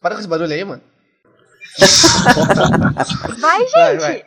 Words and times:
Para 0.00 0.14
com 0.14 0.20
esse 0.20 0.28
barulho 0.28 0.52
aí, 0.52 0.64
mano. 0.64 0.82
Vai, 3.38 3.60
gente! 3.60 3.72
Vai, 3.72 3.98
vai. 3.98 4.24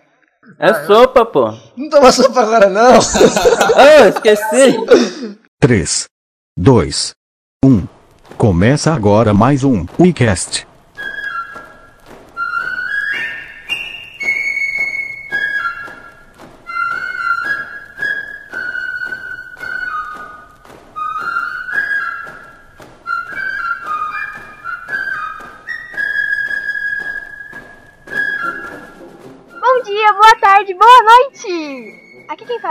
É 0.59 0.85
sopa, 0.85 1.25
pô. 1.25 1.51
Não 1.75 1.89
toma 1.89 2.11
sopa 2.11 2.41
agora, 2.41 2.69
não. 2.69 2.99
Ah, 3.75 4.07
esqueci. 4.07 4.77
3, 5.59 6.05
2, 6.57 7.13
1. 7.63 7.87
Começa 8.37 8.93
agora 8.93 9.33
mais 9.33 9.63
um 9.63 9.85
WeCast. 9.99 10.67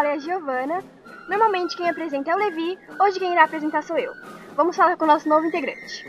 É 0.04 0.12
a 0.12 0.18
Giovana. 0.18 0.84
Normalmente 1.28 1.76
quem 1.76 1.88
apresenta 1.88 2.30
é 2.30 2.34
o 2.34 2.38
Levi, 2.38 2.78
hoje 3.00 3.18
quem 3.18 3.32
irá 3.32 3.44
apresentar 3.44 3.82
sou 3.82 3.96
eu. 3.96 4.12
Vamos 4.54 4.76
falar 4.76 4.98
com 4.98 5.04
o 5.04 5.08
nosso 5.08 5.26
novo 5.26 5.46
integrante. 5.46 6.04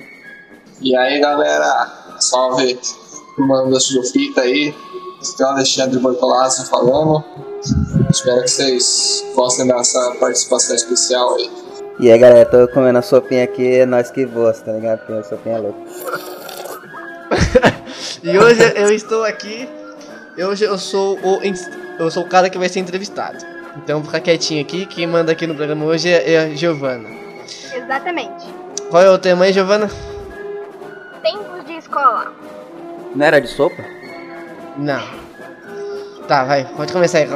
E 0.81 0.95
aí 0.97 1.21
galera, 1.21 2.17
salve 2.19 2.77
mano 3.37 3.71
da 3.71 3.79
Sujofita 3.79 4.41
aí, 4.41 4.75
aqui 5.21 5.41
é 5.41 5.45
o 5.45 5.49
Alexandre 5.49 5.99
Bortolazzi 5.99 6.69
falando. 6.69 7.23
Espero 8.09 8.41
que 8.41 8.49
vocês 8.49 9.25
gostem 9.33 9.67
dessa 9.67 10.15
participação 10.19 10.75
especial 10.75 11.35
aí. 11.35 11.49
E 11.97 12.11
aí, 12.11 12.19
galera, 12.19 12.45
tô 12.45 12.67
comendo 12.73 12.99
a 12.99 13.01
sopinha 13.01 13.45
aqui, 13.45 13.77
é 13.77 13.85
nós 13.85 14.11
que 14.11 14.25
voa, 14.25 14.51
tá 14.51 14.73
ligado? 14.73 14.99
Porque 14.99 15.13
a 15.13 15.23
sopinha 15.23 15.55
é 15.55 15.59
louca. 15.59 15.79
E 18.21 18.39
hoje 18.39 18.59
eu 18.75 18.91
estou 18.91 19.23
aqui. 19.23 19.69
Hoje 20.37 20.65
eu 20.65 20.77
sou 20.79 21.15
o 21.19 21.39
eu 21.99 22.09
sou 22.09 22.23
o 22.23 22.27
cara 22.27 22.49
que 22.49 22.57
vai 22.57 22.67
ser 22.67 22.79
entrevistado. 22.79 23.54
Então 23.77 24.03
fica 24.03 24.19
quietinho 24.19 24.61
aqui. 24.61 24.85
Quem 24.85 25.05
manda 25.07 25.31
aqui 25.31 25.45
no 25.45 25.55
programa 25.55 25.85
hoje 25.85 26.09
é 26.09 26.33
é 26.33 26.39
a 26.39 26.49
Giovana. 26.49 27.09
Exatamente. 27.73 28.45
Qual 28.89 29.03
é 29.03 29.09
o 29.09 29.17
tema 29.17 29.45
aí, 29.45 29.53
Giovana? 29.53 29.89
Tempos 31.21 31.65
de 31.65 31.73
escola. 31.73 32.33
Não 33.15 33.25
era 33.25 33.39
de 33.41 33.47
sopa? 33.47 33.83
Não. 34.77 35.03
Tá, 36.27 36.43
vai, 36.43 36.65
pode 36.75 36.91
começar 36.91 37.19
aí. 37.19 37.27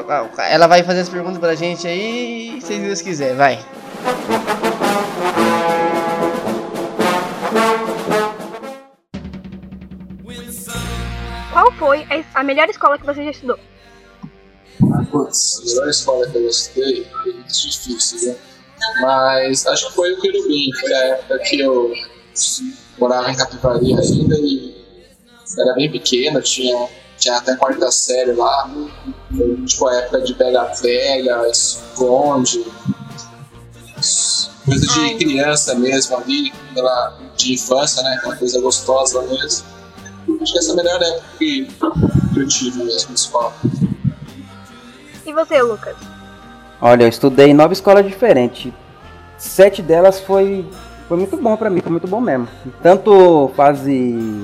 Ela 0.50 0.68
vai 0.68 0.84
fazer 0.84 1.02
as 1.02 1.10
perguntas 1.10 1.38
pra 1.38 1.54
gente 1.56 1.88
aí, 1.88 2.60
se 2.62 2.78
Deus 2.80 3.02
quiser, 3.02 3.36
vai. 3.36 3.60
Qual 11.52 11.72
foi 11.74 12.06
a 12.34 12.44
melhor 12.44 12.68
escola 12.70 12.98
que 12.98 13.06
você 13.06 13.24
já 13.24 13.32
estudou? 13.32 13.60
Putz, 15.12 15.60
a 15.60 15.66
melhor 15.66 15.90
escola 15.90 16.28
que 16.30 16.38
eu 16.38 16.48
estudei 16.48 17.08
foi 17.24 17.34
muito 17.34 17.52
difícil, 17.52 18.30
né? 18.30 18.36
Mas 19.02 19.68
acho 19.68 19.88
que 19.90 19.96
foi 19.96 20.14
o 20.14 20.22
Querubim, 20.22 20.72
foi 20.80 20.94
a 20.94 21.06
época 21.06 21.40
que 21.40 21.60
eu 21.60 21.94
morava 22.98 23.32
em 23.32 23.36
Capivari 23.36 23.94
ainda 23.94 24.36
e 24.40 24.80
era 25.58 25.74
bem 25.74 25.92
pequeno, 25.92 26.42
tinha, 26.42 26.88
tinha 27.18 27.38
até 27.38 27.56
quarta 27.56 27.92
série 27.92 28.34
lá. 28.34 28.70
Foi 29.36 29.66
tipo 29.66 29.88
a 29.88 29.96
época 29.96 30.22
de 30.22 30.34
pega-pega, 30.34 31.50
esconde, 31.50 32.66
coisa 34.66 34.88
de 34.88 35.16
criança 35.16 35.76
mesmo 35.76 36.18
ali, 36.18 36.54
aquela 36.72 37.18
de 37.36 37.54
infância, 37.54 38.04
né? 38.04 38.16
Aquela 38.16 38.36
coisa 38.36 38.62
gostosa 38.62 39.22
mesmo. 39.24 39.66
Acho 40.42 40.54
que 40.54 40.60
essa 40.60 40.70
é 40.70 40.74
a 40.74 40.76
melhor 40.76 41.02
época 41.02 41.26
que, 41.38 41.66
que 42.34 42.40
eu 42.40 42.48
tive 42.48 42.84
mesmo 42.84 43.10
na 43.10 43.16
escola. 43.16 43.54
E 45.30 45.32
você, 45.32 45.62
Lucas? 45.62 45.96
Olha, 46.82 47.04
eu 47.04 47.08
estudei 47.08 47.50
em 47.50 47.54
nove 47.54 47.74
escolas 47.74 48.04
diferentes. 48.04 48.74
Sete 49.38 49.80
delas 49.80 50.20
foi, 50.20 50.68
foi 51.08 51.18
muito 51.18 51.38
bom 51.38 51.56
pra 51.56 51.70
mim, 51.70 51.82
foi 51.82 51.92
muito 51.92 52.08
bom 52.08 52.20
mesmo. 52.20 52.48
Tanto 52.82 53.52
fase 53.56 54.44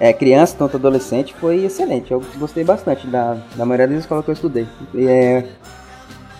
é, 0.00 0.10
criança, 0.10 0.56
tanto 0.58 0.78
adolescente, 0.78 1.34
foi 1.38 1.66
excelente. 1.66 2.10
Eu 2.12 2.24
gostei 2.38 2.64
bastante 2.64 3.06
da, 3.06 3.36
da 3.56 3.66
maioria 3.66 3.88
das 3.88 3.98
escolas 3.98 4.24
que 4.24 4.30
eu 4.30 4.32
estudei. 4.32 4.66
E, 4.94 5.06
é, 5.06 5.46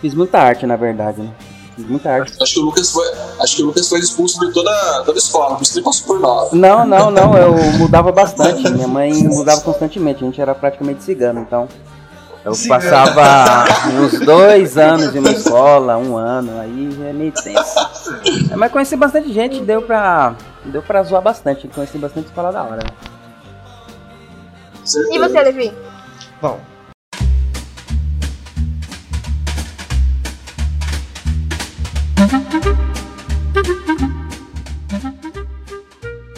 fiz 0.00 0.14
muita 0.14 0.38
arte, 0.38 0.64
na 0.64 0.76
verdade, 0.76 1.20
né? 1.20 1.30
Fiz 1.76 1.86
muita 1.86 2.12
arte. 2.12 2.32
Acho 2.42 2.54
que 2.54 2.60
o 2.60 2.62
Lucas 2.62 2.90
foi, 2.90 3.06
acho 3.40 3.56
que 3.56 3.62
o 3.62 3.66
Lucas 3.66 3.86
foi 3.86 4.00
expulso 4.00 4.40
de 4.40 4.54
toda, 4.54 5.02
toda 5.04 5.18
a 5.18 5.20
escola, 5.20 5.56
por 5.56 5.62
isso 5.62 5.72
que 5.74 5.78
ele 5.80 5.84
passou 5.84 6.06
por 6.06 6.18
nove. 6.18 6.56
Não, 6.56 6.86
não, 6.86 7.10
não, 7.10 7.36
eu 7.36 7.52
mudava 7.74 8.10
bastante. 8.10 8.70
Minha 8.70 8.88
mãe 8.88 9.12
mudava 9.12 9.60
constantemente, 9.60 10.24
a 10.24 10.26
gente 10.26 10.40
era 10.40 10.54
praticamente 10.54 11.04
cigano, 11.04 11.40
então. 11.40 11.68
Eu 12.44 12.54
Cigano. 12.54 12.82
passava 12.82 13.64
uns 13.98 14.20
dois 14.20 14.76
anos 14.76 15.14
em 15.14 15.18
uma 15.18 15.30
escola, 15.30 15.96
um 15.96 16.16
ano, 16.16 16.60
aí 16.60 16.90
é 17.08 17.12
meio 17.12 17.32
tenso. 17.32 17.78
É, 18.50 18.56
mas 18.56 18.70
conheci 18.70 18.96
bastante 18.96 19.32
gente, 19.32 19.60
deu 19.60 19.80
pra. 19.80 20.34
Deu 20.66 20.82
pra 20.82 21.02
zoar 21.02 21.22
bastante. 21.22 21.66
Conheci 21.68 21.96
bastante 21.96 22.26
escola 22.26 22.52
da 22.52 22.62
hora. 22.62 22.82
E 25.10 25.18
você, 25.18 25.42
Levi? 25.42 25.72
Bom. 26.42 26.60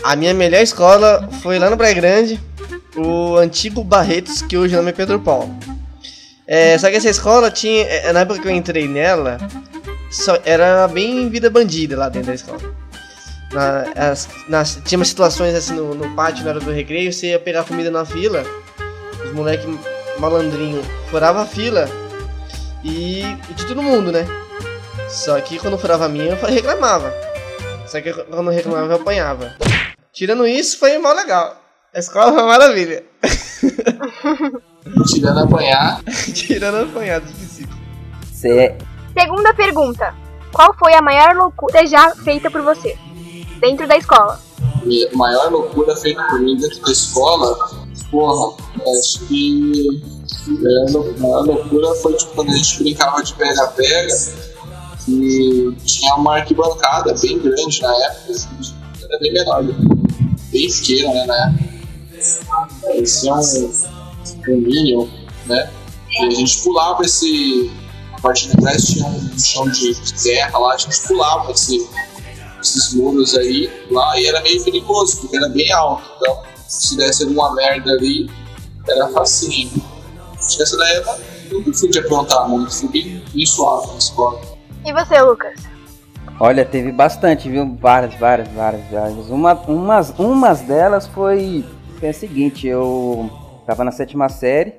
A 0.04 0.14
minha 0.14 0.32
melhor 0.32 0.62
escola 0.62 1.28
foi 1.42 1.58
lá 1.58 1.68
no 1.68 1.76
Praia 1.76 1.94
Grande, 1.94 2.40
o 2.96 3.36
antigo 3.36 3.82
Barretos, 3.82 4.40
que 4.40 4.56
hoje 4.56 4.74
o 4.74 4.76
nome 4.78 4.90
é 4.90 4.92
Pedro 4.92 5.18
Paulo. 5.18 5.65
É, 6.46 6.78
só 6.78 6.88
que 6.88 6.96
essa 6.96 7.08
escola 7.08 7.50
tinha, 7.50 7.84
é, 7.84 8.12
na 8.12 8.20
época 8.20 8.40
que 8.40 8.46
eu 8.48 8.52
entrei 8.52 8.86
nela, 8.86 9.38
só, 10.10 10.38
era 10.44 10.86
bem 10.88 11.28
vida 11.28 11.50
bandida 11.50 11.96
lá 11.98 12.08
dentro 12.08 12.28
da 12.28 12.34
escola. 12.34 12.60
Na, 13.52 14.10
as- 14.10 14.28
nas- 14.48 14.80
tinha 14.84 14.98
umas 14.98 15.08
situações 15.08 15.54
assim 15.54 15.74
no, 15.74 15.94
no 15.94 16.14
pátio 16.14 16.44
na 16.44 16.50
hora 16.50 16.60
do 16.60 16.70
recreio, 16.72 17.12
você 17.12 17.28
ia 17.28 17.38
pegar 17.38 17.64
comida 17.64 17.90
na 17.90 18.04
fila, 18.04 18.44
os 19.24 19.32
moleques 19.32 19.66
malandrinho 20.18 20.82
furava 21.10 21.42
a 21.42 21.46
fila 21.46 21.88
e, 22.84 23.22
e 23.22 23.54
de 23.54 23.66
todo 23.66 23.82
mundo, 23.82 24.12
né? 24.12 24.26
Só 25.08 25.40
que 25.40 25.58
quando 25.58 25.78
furava 25.78 26.06
a 26.06 26.08
minha, 26.08 26.32
eu 26.40 26.46
reclamava. 26.46 27.12
Só 27.86 28.00
que 28.00 28.12
quando 28.12 28.50
eu 28.50 28.54
reclamava, 28.56 28.92
eu 28.92 28.96
apanhava. 28.96 29.54
Tirando 30.12 30.46
isso, 30.46 30.78
foi 30.78 30.96
mó 30.98 31.12
legal. 31.12 31.60
A 31.94 31.98
escola 31.98 32.32
foi 32.32 32.42
uma 32.42 32.48
maravilha. 32.48 33.04
Tirando 35.06 35.38
apanhar, 35.40 36.02
Tirando 36.34 36.88
apanhado 36.88 37.26
de 37.26 37.32
psico. 37.32 37.72
Você 38.32 38.76
Segunda 39.18 39.54
pergunta. 39.54 40.14
Qual 40.52 40.74
foi 40.78 40.94
a 40.94 41.02
maior 41.02 41.34
loucura 41.36 41.86
já 41.86 42.14
feita 42.16 42.50
por 42.50 42.62
você? 42.62 42.96
Dentro 43.60 43.86
da 43.88 43.96
escola. 43.96 44.40
minha 44.84 45.08
maior 45.14 45.50
loucura 45.50 45.96
feita 45.96 46.22
por 46.28 46.40
mim 46.40 46.56
dentro 46.56 46.80
da 46.82 46.92
escola, 46.92 47.56
porra, 48.10 48.56
acho 48.98 49.20
que 49.26 50.02
a 50.48 50.92
lou- 50.92 51.14
a 51.16 51.20
maior 51.20 51.44
loucura 51.46 51.94
foi 51.96 52.14
tipo, 52.14 52.32
quando 52.34 52.50
a 52.50 52.56
gente 52.56 52.78
brincava 52.82 53.22
de 53.22 53.34
pega-pega 53.34 54.14
e 55.08 55.72
tinha 55.84 56.14
uma 56.16 56.36
arquibancada 56.36 57.14
bem 57.20 57.38
grande 57.38 57.82
na 57.82 57.94
época, 58.06 58.32
assim, 58.32 58.48
era 59.02 59.18
bem 59.18 59.32
menor, 59.32 59.62
bem 59.62 60.68
pequena 60.70 61.12
né, 61.14 61.26
na 61.26 61.46
época. 61.48 61.76
Parecia 62.82 63.34
um, 63.34 63.72
um 64.50 64.60
Minion, 64.60 65.06
né? 65.46 65.70
E 66.10 66.26
a 66.26 66.30
gente 66.30 66.62
pulava 66.62 67.02
esse. 67.04 67.70
A 68.12 68.20
parte 68.20 68.48
de 68.48 68.56
trás 68.56 68.86
tinha 68.86 69.06
um 69.06 69.38
chão 69.38 69.68
de 69.68 69.94
terra 70.22 70.58
lá, 70.58 70.74
a 70.74 70.78
gente 70.78 71.00
pulava 71.02 71.52
esse, 71.52 71.86
esses 72.62 72.94
muros 72.94 73.36
aí 73.36 73.70
lá 73.90 74.18
e 74.18 74.26
era 74.26 74.40
meio 74.40 74.64
perigoso, 74.64 75.20
porque 75.20 75.36
era 75.36 75.48
bem 75.50 75.70
alto. 75.72 76.02
Então, 76.16 76.42
se 76.66 76.96
desse 76.96 77.24
alguma 77.24 77.54
merda 77.54 77.92
ali, 77.92 78.30
era 78.88 79.08
facinho. 79.08 79.70
Acho 80.38 80.56
que 80.56 80.62
essa 80.62 80.76
daí 80.78 80.96
eu 81.50 81.58
nunca 81.58 81.72
fui 81.74 81.90
de 81.90 81.98
aprontar 81.98 82.48
muito, 82.48 82.74
fui 82.74 82.88
bem, 82.88 83.22
bem 83.34 83.46
suave 83.46 83.92
na 83.92 83.98
escola. 83.98 84.40
E 84.84 84.92
você, 84.92 85.20
Lucas? 85.20 85.54
Olha, 86.40 86.64
teve 86.64 86.92
bastante, 86.92 87.48
viu? 87.48 87.76
Várias, 87.80 88.14
várias, 88.14 88.48
várias, 88.48 88.90
várias. 88.90 89.28
Uma, 89.28 89.54
umas, 89.54 90.10
umas 90.18 90.60
delas 90.60 91.06
foi, 91.06 91.64
foi 91.98 92.08
a 92.08 92.14
seguinte, 92.14 92.66
eu 92.66 93.30
tava 93.66 93.84
na 93.84 93.90
sétima 93.92 94.28
série 94.28 94.74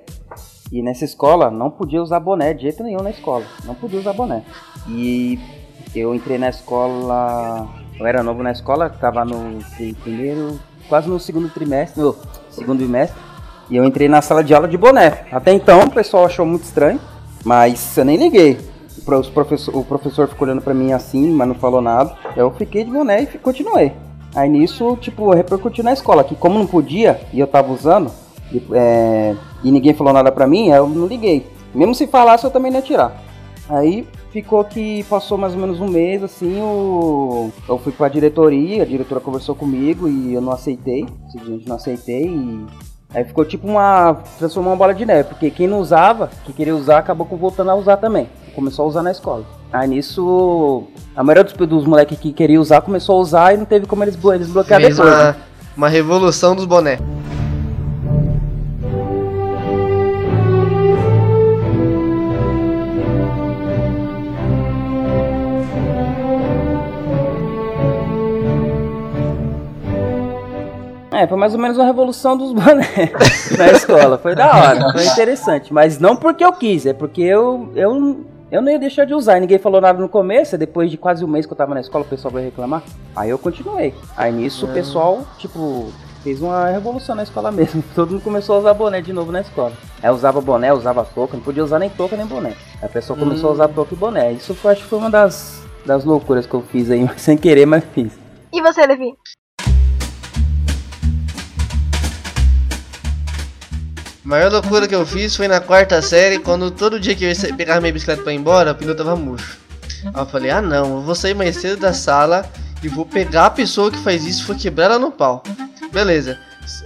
e 0.72 0.82
nessa 0.82 1.06
escola 1.06 1.50
não 1.52 1.70
podia 1.70 2.02
usar 2.02 2.20
boné 2.20 2.54
de 2.54 2.64
jeito 2.64 2.84
nenhum 2.84 3.02
na 3.02 3.10
escola. 3.10 3.46
Não 3.66 3.76
podia 3.76 4.00
usar 4.00 4.14
boné. 4.14 4.44
E 4.88 5.40
eu 5.96 6.14
entrei 6.16 6.38
na 6.38 6.50
escola. 6.50 7.68
Eu 8.00 8.06
era 8.06 8.22
novo 8.24 8.44
na 8.44 8.52
escola, 8.52 8.90
tava 8.90 9.26
no 9.26 9.60
pri- 9.76 9.94
primeiro, 10.04 10.60
quase 10.88 11.10
no 11.10 11.20
segundo 11.20 11.50
trimestre, 11.50 12.02
no 12.02 12.16
segundo 12.50 12.80
bimestre. 12.80 13.20
E 13.70 13.76
eu 13.76 13.84
entrei 13.84 14.08
na 14.08 14.22
sala 14.22 14.44
de 14.44 14.54
aula 14.54 14.68
de 14.68 14.78
boné. 14.78 15.26
Até 15.32 15.52
então 15.52 15.82
o 15.82 15.90
pessoal 15.92 16.26
achou 16.26 16.46
muito 16.46 16.64
estranho, 16.64 17.00
mas 17.44 17.98
eu 17.98 18.06
nem 18.06 18.18
liguei. 18.18 18.58
Os 19.08 19.30
professor, 19.30 19.76
o 19.76 19.84
professor 19.86 20.28
ficou 20.28 20.46
olhando 20.48 20.62
pra 20.62 20.74
mim 20.74 20.92
assim, 20.92 21.32
mas 21.32 21.48
não 21.48 21.56
falou 21.56 21.82
nada. 21.82 22.14
Eu 22.36 22.52
fiquei 22.52 22.84
de 22.84 22.92
boné 22.92 23.22
e 23.24 23.26
continuei. 23.38 23.94
Aí 24.36 24.50
nisso, 24.50 24.98
tipo, 25.02 25.34
repercutiu 25.34 25.84
na 25.84 25.94
escola, 25.94 26.24
que 26.24 26.36
como 26.36 26.60
não 26.60 26.68
podia, 26.68 27.20
e 27.34 27.40
eu 27.40 27.48
tava 27.48 27.72
usando, 27.72 28.12
e, 28.52 28.62
é, 28.74 29.36
e 29.64 29.72
ninguém 29.72 29.94
falou 29.94 30.14
nada 30.14 30.32
pra 30.32 30.48
mim, 30.48 30.70
eu 30.70 30.88
não 30.88 31.08
liguei. 31.08 31.46
Mesmo 31.74 31.94
se 31.94 32.08
falasse, 32.08 32.46
eu 32.46 32.52
também 32.52 32.72
não 32.72 32.80
ia 32.80 32.86
tirar. 32.86 33.24
Aí 33.70 34.08
ficou 34.32 34.64
que 34.64 35.04
passou 35.04 35.38
mais 35.38 35.54
ou 35.54 35.60
menos 35.60 35.80
um 35.80 35.88
mês, 35.88 36.24
assim, 36.24 36.62
o... 36.62 37.50
eu 37.68 37.78
fui 37.78 37.92
pra 37.92 38.08
diretoria, 38.08 38.84
a 38.84 38.86
diretora 38.86 39.20
conversou 39.20 39.56
comigo 39.56 40.08
e 40.08 40.34
eu 40.34 40.42
não 40.42 40.52
aceitei, 40.52 41.06
simplesmente 41.32 41.68
não 41.68 41.76
aceitei 41.76 42.26
e 42.26 42.66
Aí 43.14 43.24
ficou 43.24 43.46
tipo 43.46 43.66
uma. 43.68 44.18
transformou 44.38 44.74
uma 44.74 44.78
bola 44.78 44.94
de 44.94 45.06
neve, 45.06 45.30
porque 45.30 45.50
quem 45.50 45.68
não 45.68 45.80
usava, 45.80 46.30
que 46.44 46.52
queria 46.52 46.76
usar, 46.76 46.98
acabou 46.98 47.26
voltando 47.26 47.72
a 47.72 47.76
usar 47.76 47.98
também. 47.98 48.30
Começou 48.54 48.84
a 48.86 48.88
usar 48.88 49.02
na 49.02 49.12
escola. 49.12 49.46
Aí 49.72 49.88
nisso, 49.88 50.84
a 51.16 51.24
maioria 51.24 51.44
dos, 51.44 51.54
dos 51.68 51.86
moleques 51.86 52.20
que 52.20 52.34
queria 52.34 52.60
usar 52.60 52.82
começou 52.82 53.18
a 53.18 53.20
usar 53.20 53.54
e 53.54 53.58
não 53.58 53.66
teve 53.66 53.86
como 53.86 54.04
eles, 54.04 54.18
eles 54.34 54.50
bloquear 54.50 54.82
Fez 54.82 54.98
depois. 54.98 55.14
uma, 55.14 55.24
né? 55.24 55.36
uma 55.76 55.90
revolução 55.90 56.56
dos 56.56 56.66
bonés. 56.66 57.00
Foi 71.28 71.38
mais 71.38 71.54
ou 71.54 71.60
menos 71.60 71.78
uma 71.78 71.86
revolução 71.86 72.38
dos 72.38 72.54
bonés 72.54 72.88
na 73.58 73.68
escola. 73.72 74.18
Foi 74.18 74.36
da 74.36 74.48
hora, 74.48 74.92
foi 74.92 75.06
interessante. 75.06 75.74
Mas 75.74 76.00
não 76.00 76.16
porque 76.16 76.44
eu 76.44 76.54
quis, 76.54 76.86
é 76.86 76.94
porque 76.94 77.22
eu, 77.22 77.72
eu, 77.76 78.26
eu 78.52 78.62
não 78.62 78.72
ia 78.72 78.80
deixar 78.80 79.06
de 79.06 79.14
usar. 79.14 79.38
E 79.38 79.42
ninguém 79.42 79.58
falou 79.58 79.82
nada 79.82 80.00
no 80.00 80.10
começo, 80.10 80.56
e 80.56 80.58
depois 80.58 80.90
de 80.90 80.98
quase 80.98 81.24
um 81.24 81.28
mês 81.28 81.46
que 81.46 81.54
eu 81.54 81.58
tava 81.58 81.74
na 81.74 81.82
escola, 81.82 82.04
o 82.04 82.08
pessoal 82.08 82.34
veio 82.34 82.46
reclamar. 82.46 82.84
Aí 83.16 83.30
eu 83.30 83.38
continuei. 83.38 83.94
Aí 84.16 84.32
nisso 84.32 84.66
o 84.66 84.70
pessoal, 84.70 85.26
tipo, 85.38 85.92
fez 86.24 86.42
uma 86.42 86.70
revolução 86.70 87.16
na 87.16 87.24
escola 87.24 87.52
mesmo. 87.52 87.84
Todo 87.96 88.12
mundo 88.12 88.22
começou 88.22 88.58
a 88.58 88.60
usar 88.60 88.74
boné 88.74 89.02
de 89.02 89.14
novo 89.14 89.32
na 89.32 89.42
escola. 89.42 89.74
Aí 90.02 90.10
usava 90.10 90.42
boné, 90.42 90.74
usava 90.74 91.06
touca, 91.06 91.38
não 91.38 91.44
podia 91.44 91.64
usar 91.64 91.80
nem 91.80 91.90
touca 91.90 92.18
nem 92.18 92.26
boné. 92.26 92.50
Aí 92.50 92.84
a 92.86 92.90
pessoa 92.90 93.18
começou 93.18 93.50
a 93.50 93.54
usar 93.54 93.68
touca 93.70 93.94
e 93.94 93.98
boné. 93.98 94.34
Isso 94.34 94.54
foi, 94.54 94.74
acho 94.74 94.84
que 94.84 94.90
foi 94.90 95.00
uma 95.00 95.10
das, 95.10 95.64
das 95.86 96.04
loucuras 96.04 96.46
que 96.46 96.54
eu 96.54 96.62
fiz 96.62 96.92
aí, 96.92 97.08
sem 97.18 97.38
querer, 97.38 97.66
mas 97.66 97.84
fiz. 97.94 98.18
E 98.52 98.62
você, 98.62 98.86
Levi? 98.86 99.14
A 104.28 104.30
maior 104.30 104.52
loucura 104.52 104.90
que 104.90 104.94
eu 104.94 105.06
fiz 105.06 105.38
foi 105.38 105.48
na 105.48 105.62
quarta 105.62 106.02
série, 106.02 106.38
quando 106.38 106.70
todo 106.70 107.00
dia 107.00 107.16
que 107.16 107.24
eu 107.24 107.56
pegar 107.56 107.80
minha 107.80 107.94
bicicleta 107.94 108.24
pra 108.24 108.34
ir 108.34 108.36
embora, 108.36 108.74
o 108.74 108.76
pneu 108.76 108.94
tava 108.94 109.16
murcho. 109.16 109.58
Aí 110.04 110.22
eu 110.22 110.26
falei, 110.26 110.52
ah 110.52 110.62
não, 110.62 110.98
eu 110.98 111.02
vou 111.02 111.16
sair 111.16 111.34
mais 111.34 111.56
cedo 111.56 111.80
da 111.80 111.94
sala 111.94 112.46
e 112.84 112.90
vou 112.90 113.06
pegar 113.06 113.46
a 113.46 113.50
pessoa 113.50 113.90
que 113.90 113.98
faz 114.00 114.26
isso 114.26 114.44
e 114.44 114.48
vou 114.48 114.58
quebrar 114.58 114.88
ela 114.88 115.00
no 115.00 115.12
pau. 115.12 115.42
Beleza. 115.94 116.38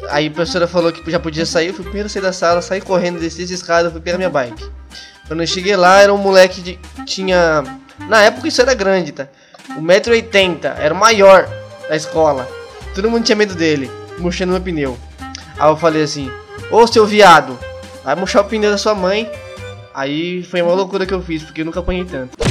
Aí 0.09 0.27
a 0.27 0.29
professora 0.29 0.67
falou 0.67 0.91
que 0.91 1.09
já 1.09 1.19
podia 1.19 1.43
sair, 1.43 1.69
eu 1.69 1.73
fui 1.73 1.83
primeiro 1.83 2.07
sair 2.07 2.21
da 2.21 2.31
sala, 2.31 2.61
saí 2.61 2.79
correndo, 2.79 3.19
desci 3.19 3.41
as 3.41 3.49
escadas, 3.49 3.91
fui 3.91 4.01
pegar 4.01 4.19
minha 4.19 4.29
bike. 4.29 4.63
Quando 5.27 5.41
eu 5.41 5.47
cheguei 5.47 5.75
lá, 5.75 5.99
era 5.99 6.13
um 6.13 6.19
moleque 6.19 6.61
de. 6.61 6.79
tinha. 7.07 7.63
Na 8.07 8.21
época 8.21 8.47
isso 8.47 8.61
era 8.61 8.75
grande, 8.75 9.13
tá? 9.13 9.27
1,80m, 9.79 10.75
era 10.77 10.93
o 10.93 10.97
maior 10.97 11.49
da 11.89 11.95
escola. 11.95 12.47
Todo 12.93 13.09
mundo 13.09 13.25
tinha 13.25 13.35
medo 13.35 13.55
dele, 13.55 13.89
murchando 14.19 14.51
meu 14.51 14.61
pneu. 14.61 14.95
Aí 15.61 15.69
eu 15.69 15.77
falei 15.77 16.01
assim, 16.01 16.29
ô 16.71 16.87
seu 16.87 17.05
viado, 17.05 17.55
vai 18.03 18.15
murchar 18.15 18.41
o 18.41 18.45
pneu 18.45 18.71
da 18.71 18.79
sua 18.79 18.95
mãe. 18.95 19.31
Aí 19.93 20.43
foi 20.43 20.59
uma 20.59 20.73
loucura 20.73 21.05
que 21.05 21.13
eu 21.13 21.21
fiz, 21.21 21.43
porque 21.43 21.61
eu 21.61 21.65
nunca 21.65 21.81
apanhei 21.81 22.03
tanto. 22.03 22.35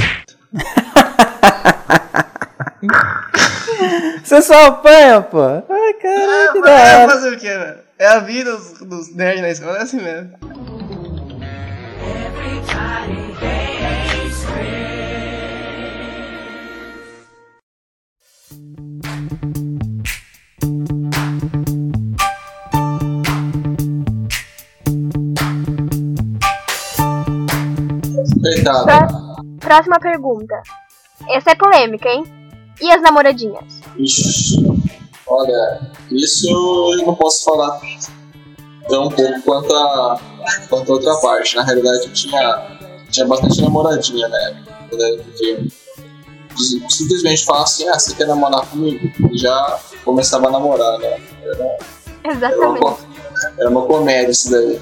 Você 4.23 4.41
só 4.41 4.67
apanha, 4.67 5.21
pô. 5.21 5.43
Ai, 5.43 5.93
caralho, 6.01 6.53
que 6.53 6.61
da 6.61 6.71
é 6.71 6.97
hora. 6.99 7.11
fazer 7.13 7.33
o 7.33 7.37
que, 7.37 7.49
velho? 7.49 7.79
É 7.99 8.07
a 8.07 8.19
vida 8.19 8.55
dos, 8.55 8.79
dos 8.79 9.13
nerds 9.13 9.41
na 9.41 9.49
escola, 9.49 9.79
é 9.79 9.81
assim 9.81 10.01
mesmo. 10.01 10.31
Coitado. 12.39 13.21
Pró- 28.83 29.35
Próxima 29.59 29.99
pergunta. 29.99 30.61
Essa 31.29 31.51
é 31.51 31.55
polêmica, 31.55 32.09
hein? 32.09 32.23
E 32.81 32.91
as 32.91 33.01
namoradinhas? 33.01 33.79
Ixi, 33.97 34.55
olha, 35.27 35.91
isso 36.11 36.47
eu 36.49 37.05
não 37.05 37.13
posso 37.15 37.43
falar 37.45 37.79
tão 38.89 39.09
pouco 39.09 39.41
quanto 39.43 39.75
a, 39.75 40.19
quanto 40.67 40.91
a 40.91 40.95
outra 40.95 41.15
parte. 41.17 41.55
Na 41.55 41.63
realidade, 41.63 42.05
eu 42.07 42.13
tinha, 42.13 42.79
tinha 43.11 43.27
bastante 43.27 43.61
namoradinha 43.61 44.27
na 44.27 44.37
época. 44.49 44.97
né, 44.97 45.67
simplesmente 46.89 47.45
falar 47.45 47.63
assim: 47.63 47.87
ah, 47.87 47.99
você 47.99 48.15
quer 48.15 48.27
namorar 48.27 48.65
comigo? 48.67 49.11
E 49.31 49.37
já 49.37 49.79
começava 50.03 50.47
a 50.47 50.51
namorar, 50.51 50.97
né? 50.99 51.19
Era 51.43 51.77
Exatamente. 52.23 52.79
co- 52.79 52.99
era 53.61 53.69
uma 53.69 53.83
comédia 53.83 54.31
isso 54.31 54.49
daí. 54.51 54.79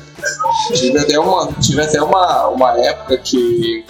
Tive 0.73 0.97
até 0.97 1.19
uma, 1.19 1.47
tive 1.61 1.81
até 1.81 2.01
uma, 2.01 2.47
uma 2.47 2.79
época 2.79 3.17
que 3.17 3.85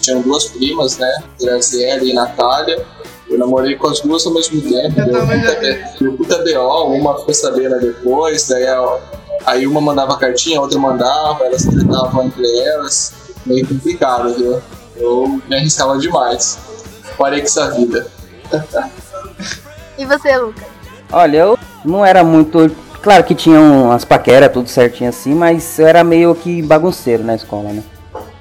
tinham 0.00 0.20
duas 0.22 0.44
primas, 0.46 0.96
né? 0.98 1.12
Graziella 1.40 2.04
e 2.04 2.12
Natália. 2.12 2.84
Eu 3.28 3.38
namorei 3.38 3.76
com 3.76 3.88
as 3.88 4.00
duas 4.00 4.24
ao 4.26 4.32
mesmo 4.34 4.60
tempo. 4.60 5.00
Eu 5.00 5.06
Deu 5.06 5.26
puta, 5.26 5.54
deu 6.00 6.12
puta 6.14 6.38
BO, 6.44 6.94
uma 6.94 7.18
ficou 7.18 7.34
sabendo 7.34 7.80
depois, 7.80 8.46
daí 8.48 8.66
a- 8.66 8.98
aí 9.46 9.66
uma 9.66 9.80
mandava 9.80 10.16
cartinha, 10.18 10.58
a 10.58 10.62
outra 10.62 10.78
mandava, 10.78 11.44
elas 11.44 11.64
tratavam 11.64 12.26
entre 12.26 12.58
elas. 12.60 13.12
Meio 13.46 13.66
complicado, 13.66 14.34
viu? 14.34 14.60
Eu 14.96 15.40
me 15.48 15.56
arriscava 15.56 15.98
demais. 15.98 16.58
Parei 17.18 17.40
com 17.40 17.46
essa 17.46 17.70
vida. 17.70 18.06
E 19.98 20.04
você, 20.06 20.36
Lucas? 20.36 20.64
Olha, 21.10 21.38
eu 21.38 21.58
não 21.84 22.04
era 22.04 22.22
muito. 22.22 22.70
Claro 23.02 23.24
que 23.24 23.34
tinha 23.34 23.60
umas 23.60 24.04
paqueras, 24.04 24.52
tudo 24.52 24.68
certinho 24.68 25.10
assim, 25.10 25.34
mas 25.34 25.76
eu 25.76 25.88
era 25.88 26.04
meio 26.04 26.36
que 26.36 26.62
bagunceiro 26.62 27.24
na 27.24 27.34
escola, 27.34 27.72
né? 27.72 27.82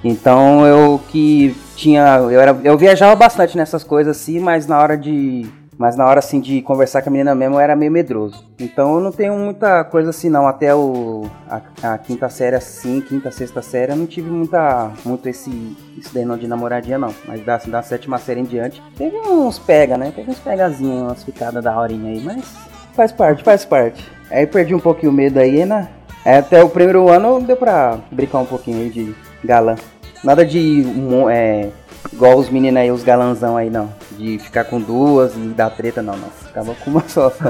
Então 0.03 0.65
eu 0.67 1.01
que 1.09 1.55
tinha. 1.75 2.17
Eu, 2.17 2.39
era, 2.39 2.55
eu 2.63 2.77
viajava 2.77 3.15
bastante 3.15 3.57
nessas 3.57 3.83
coisas 3.83 4.17
assim, 4.17 4.39
mas 4.39 4.67
na 4.67 4.79
hora 4.79 4.95
de. 4.95 5.49
Mas 5.79 5.95
na 5.95 6.05
hora 6.05 6.19
assim 6.19 6.39
de 6.39 6.61
conversar 6.61 7.01
com 7.01 7.09
a 7.09 7.11
menina 7.11 7.33
mesmo 7.33 7.55
eu 7.55 7.59
era 7.59 7.75
meio 7.75 7.91
medroso. 7.91 8.45
Então 8.59 8.93
eu 8.93 8.99
não 8.99 9.11
tenho 9.11 9.35
muita 9.35 9.83
coisa 9.83 10.11
assim 10.11 10.29
não. 10.29 10.47
Até 10.47 10.75
o, 10.75 11.25
a, 11.49 11.93
a 11.93 11.97
quinta 11.97 12.29
série 12.29 12.55
assim, 12.55 13.01
quinta, 13.01 13.31
sexta 13.31 13.63
série, 13.63 13.93
eu 13.93 13.95
não 13.95 14.05
tive 14.05 14.29
muita. 14.29 14.91
muito 15.03 15.27
esse. 15.27 15.49
Isso 15.97 16.13
daí 16.13 16.23
não 16.23 16.37
de 16.37 16.47
namoradinha 16.47 16.99
não. 16.99 17.13
Mas 17.27 17.43
da, 17.43 17.57
da 17.57 17.81
sétima 17.81 18.19
série 18.19 18.41
em 18.41 18.45
diante, 18.45 18.79
teve 18.95 19.17
uns 19.17 19.57
pega, 19.57 19.97
né? 19.97 20.11
Teve 20.15 20.29
uns 20.29 20.37
pegazinhos, 20.39 21.01
umas 21.01 21.23
ficadas 21.23 21.63
da 21.63 21.75
horinha 21.75 22.11
aí, 22.11 22.21
mas 22.21 22.45
faz 22.93 23.11
parte, 23.11 23.43
faz 23.43 23.65
parte. 23.65 24.20
Aí 24.31 24.47
perdi 24.47 24.73
um 24.73 24.79
pouquinho 24.79 25.11
o 25.11 25.15
medo 25.15 25.39
aí, 25.39 25.65
né? 25.65 25.89
Até 26.25 26.63
o 26.63 26.69
primeiro 26.69 27.09
ano 27.09 27.41
deu 27.41 27.57
pra 27.57 27.99
brincar 28.11 28.39
um 28.39 28.45
pouquinho 28.45 28.79
aí 28.79 28.89
de 28.89 29.15
galã. 29.43 29.75
Nada 30.23 30.45
de 30.45 30.83
um, 30.85 31.29
é, 31.29 31.69
igual 32.13 32.37
os 32.37 32.49
meninos 32.49 32.79
aí, 32.79 32.91
os 32.91 33.03
galanzão 33.03 33.57
aí, 33.57 33.69
não. 33.69 33.93
De 34.11 34.39
ficar 34.39 34.65
com 34.65 34.79
duas 34.79 35.35
e 35.35 35.39
dar 35.49 35.69
treta, 35.71 36.01
não, 36.01 36.15
não. 36.15 36.29
Ficava 36.29 36.73
com 36.75 36.91
uma 36.91 37.03
só. 37.07 37.31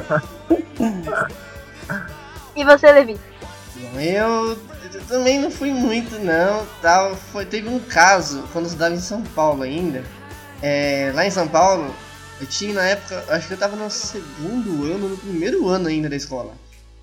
E 2.54 2.66
você, 2.66 2.92
Levi? 2.92 3.18
Eu, 3.96 4.58
eu 4.94 5.02
também 5.08 5.40
não 5.40 5.50
fui 5.50 5.72
muito, 5.72 6.20
não. 6.20 6.66
Tal. 6.82 7.16
Foi, 7.16 7.46
teve 7.46 7.70
um 7.70 7.80
caso, 7.80 8.44
quando 8.52 8.66
eu 8.66 8.68
estudava 8.68 8.94
em 8.94 9.00
São 9.00 9.22
Paulo 9.22 9.64
ainda. 9.64 10.04
É, 10.62 11.12
lá 11.16 11.26
em 11.26 11.32
São 11.32 11.48
Paulo, 11.48 11.94
eu 12.40 12.48
tinha 12.48 12.74
na 12.74 12.84
época, 12.84 13.24
acho 13.30 13.48
que 13.48 13.54
eu 13.54 13.58
tava 13.58 13.76
no 13.76 13.90
segundo 13.90 14.84
ano, 14.84 15.10
no 15.10 15.18
primeiro 15.18 15.68
ano 15.68 15.88
ainda 15.88 16.10
da 16.10 16.16
escola. 16.16 16.54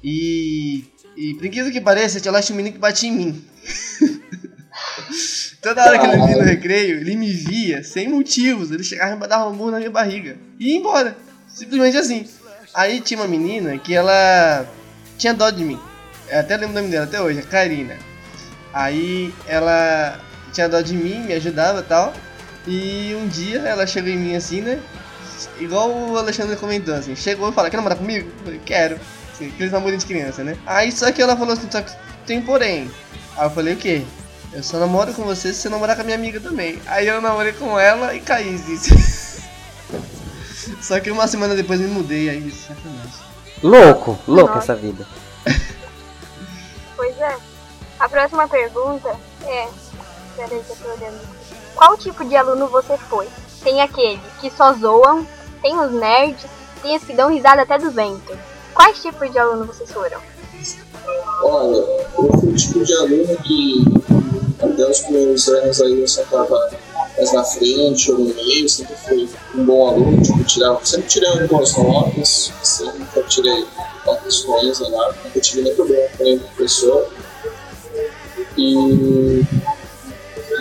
E. 0.02 0.84
E 1.16 1.34
por 1.34 1.46
incrível 1.46 1.72
que 1.72 1.80
pareça, 1.80 2.20
tinha 2.20 2.30
lá 2.30 2.40
tinha 2.40 2.54
um 2.54 2.58
menino 2.58 2.74
que 2.74 2.80
batia 2.80 3.08
em 3.08 3.12
mim. 3.12 3.44
Toda 5.60 5.84
hora 5.84 5.98
que 5.98 6.06
ele 6.06 6.16
vinha 6.16 6.36
no 6.36 6.44
recreio, 6.44 7.00
ele 7.00 7.16
me 7.16 7.32
via 7.32 7.82
sem 7.82 8.08
motivos. 8.08 8.70
Ele 8.70 8.84
chegava 8.84 9.16
e 9.16 9.18
me 9.18 9.26
dava 9.26 9.48
um 9.48 9.52
murro 9.52 9.72
na 9.72 9.78
minha 9.78 9.90
barriga. 9.90 10.36
E 10.60 10.68
ia 10.68 10.76
embora. 10.76 11.16
Simplesmente 11.48 11.96
assim. 11.96 12.28
Aí 12.72 13.00
tinha 13.00 13.18
uma 13.18 13.26
menina 13.26 13.76
que 13.78 13.92
ela 13.94 14.64
tinha 15.16 15.34
dó 15.34 15.50
de 15.50 15.64
mim. 15.64 15.80
Eu 16.28 16.38
até 16.38 16.56
lembro 16.56 16.76
o 16.76 16.80
nome 16.80 16.88
dela 16.88 17.06
até 17.06 17.20
hoje, 17.20 17.40
a 17.40 17.42
Karina. 17.42 17.96
Aí 18.72 19.34
ela 19.46 20.20
tinha 20.52 20.68
dó 20.68 20.80
de 20.80 20.94
mim, 20.94 21.20
me 21.24 21.32
ajudava 21.32 21.80
e 21.80 21.84
tal. 21.84 22.14
E 22.66 23.16
um 23.20 23.26
dia 23.26 23.58
ela 23.60 23.86
chegou 23.86 24.10
em 24.10 24.18
mim 24.18 24.36
assim, 24.36 24.60
né? 24.60 24.80
Igual 25.58 25.90
o 25.90 26.18
Alexandre 26.18 26.56
comentou, 26.56 26.94
assim, 26.94 27.16
chegou 27.16 27.50
e 27.50 27.52
falou, 27.52 27.70
quer 27.70 27.76
namorar 27.76 27.98
comigo? 27.98 28.28
Eu 28.28 28.44
falei, 28.44 28.60
quero. 28.64 29.00
Assim, 29.38 29.48
aqueles 29.50 29.70
namorinhos 29.70 30.02
de 30.02 30.12
criança, 30.12 30.42
né? 30.42 30.58
Aí 30.66 30.90
só 30.90 31.12
que 31.12 31.22
ela 31.22 31.36
falou 31.36 31.52
assim, 31.52 31.70
só 31.70 31.80
que 31.80 31.92
tem 32.26 32.42
porém. 32.42 32.90
Aí 33.36 33.46
eu 33.46 33.50
falei, 33.50 33.74
o 33.74 33.76
quê? 33.76 34.04
Eu 34.52 34.64
só 34.64 34.78
namoro 34.78 35.14
com 35.14 35.22
você 35.22 35.54
se 35.54 35.60
você 35.60 35.68
namorar 35.68 35.94
com 35.94 36.02
a 36.02 36.04
minha 36.04 36.16
amiga 36.16 36.40
também. 36.40 36.80
Aí 36.86 37.06
eu 37.06 37.20
namorei 37.20 37.52
com 37.52 37.78
ela 37.78 38.14
e 38.14 38.20
caí. 38.20 38.58
Só 40.82 40.98
que 41.00 41.10
uma 41.10 41.28
semana 41.28 41.54
depois 41.54 41.80
me 41.80 41.86
mudei, 41.86 42.28
aí 42.28 42.50
sacanagem. 42.50 43.28
Louco, 43.62 44.18
louco 44.26 44.54
Nossa. 44.54 44.72
essa 44.72 44.74
vida. 44.74 45.06
Pois 46.96 47.16
é. 47.20 47.36
A 48.00 48.08
próxima 48.08 48.48
pergunta 48.48 49.08
é. 49.44 49.68
Peraí 50.36 50.62
que 50.62 50.70
eu 50.70 50.76
tô 50.76 50.88
olhando. 50.88 51.20
Qual 51.74 51.96
tipo 51.96 52.24
de 52.24 52.36
aluno 52.36 52.66
você 52.68 52.98
foi? 52.98 53.28
Tem 53.62 53.80
aqueles 53.80 54.20
que 54.40 54.50
só 54.50 54.72
zoam, 54.72 55.26
tem 55.62 55.78
os 55.78 55.92
nerds, 55.92 56.50
tem 56.82 56.96
os 56.96 57.04
que 57.04 57.12
dão 57.14 57.30
risada 57.30 57.62
até 57.62 57.78
do 57.78 57.90
vento. 57.90 58.36
Quais 58.78 59.02
tipos 59.02 59.32
de 59.32 59.36
aluno 59.36 59.66
vocês 59.66 59.90
foram? 59.90 60.20
Olha, 61.42 61.78
eu 61.78 62.38
fui 62.38 62.50
o 62.50 62.54
tipo 62.54 62.84
de 62.84 62.94
aluno 62.94 63.36
que 63.38 63.84
até 64.62 64.88
os 64.88 65.00
primeiros 65.00 65.48
anos 65.48 65.80
aí 65.80 66.00
eu 66.00 66.06
sentava 66.06 66.70
mais 67.16 67.32
na 67.32 67.42
frente 67.42 68.12
ou 68.12 68.20
no 68.20 68.32
meio, 68.32 68.68
sempre 68.68 68.94
fui 68.94 69.28
um 69.56 69.64
bom 69.64 69.88
aluno, 69.88 70.22
tipo, 70.22 70.44
tirava, 70.44 70.78
sempre 70.84 71.08
tirei 71.08 71.48
boas 71.48 71.76
notas, 71.76 72.52
sempre 72.62 73.28
tirei 73.28 73.66
notas 74.06 74.44
ruins 74.44 74.78
nem 74.78 74.90
nunca 74.92 75.40
tive 75.40 75.62
nem 75.62 75.74
problema 75.74 76.08
com 76.16 76.22
nenhum 76.22 76.38
professor. 76.38 77.08
E 78.56 79.44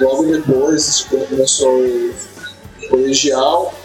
logo 0.01 0.25
depois, 0.25 1.05
quando 1.07 1.29
começou 1.29 1.81
o 1.81 2.89
colegial, 2.89 3.75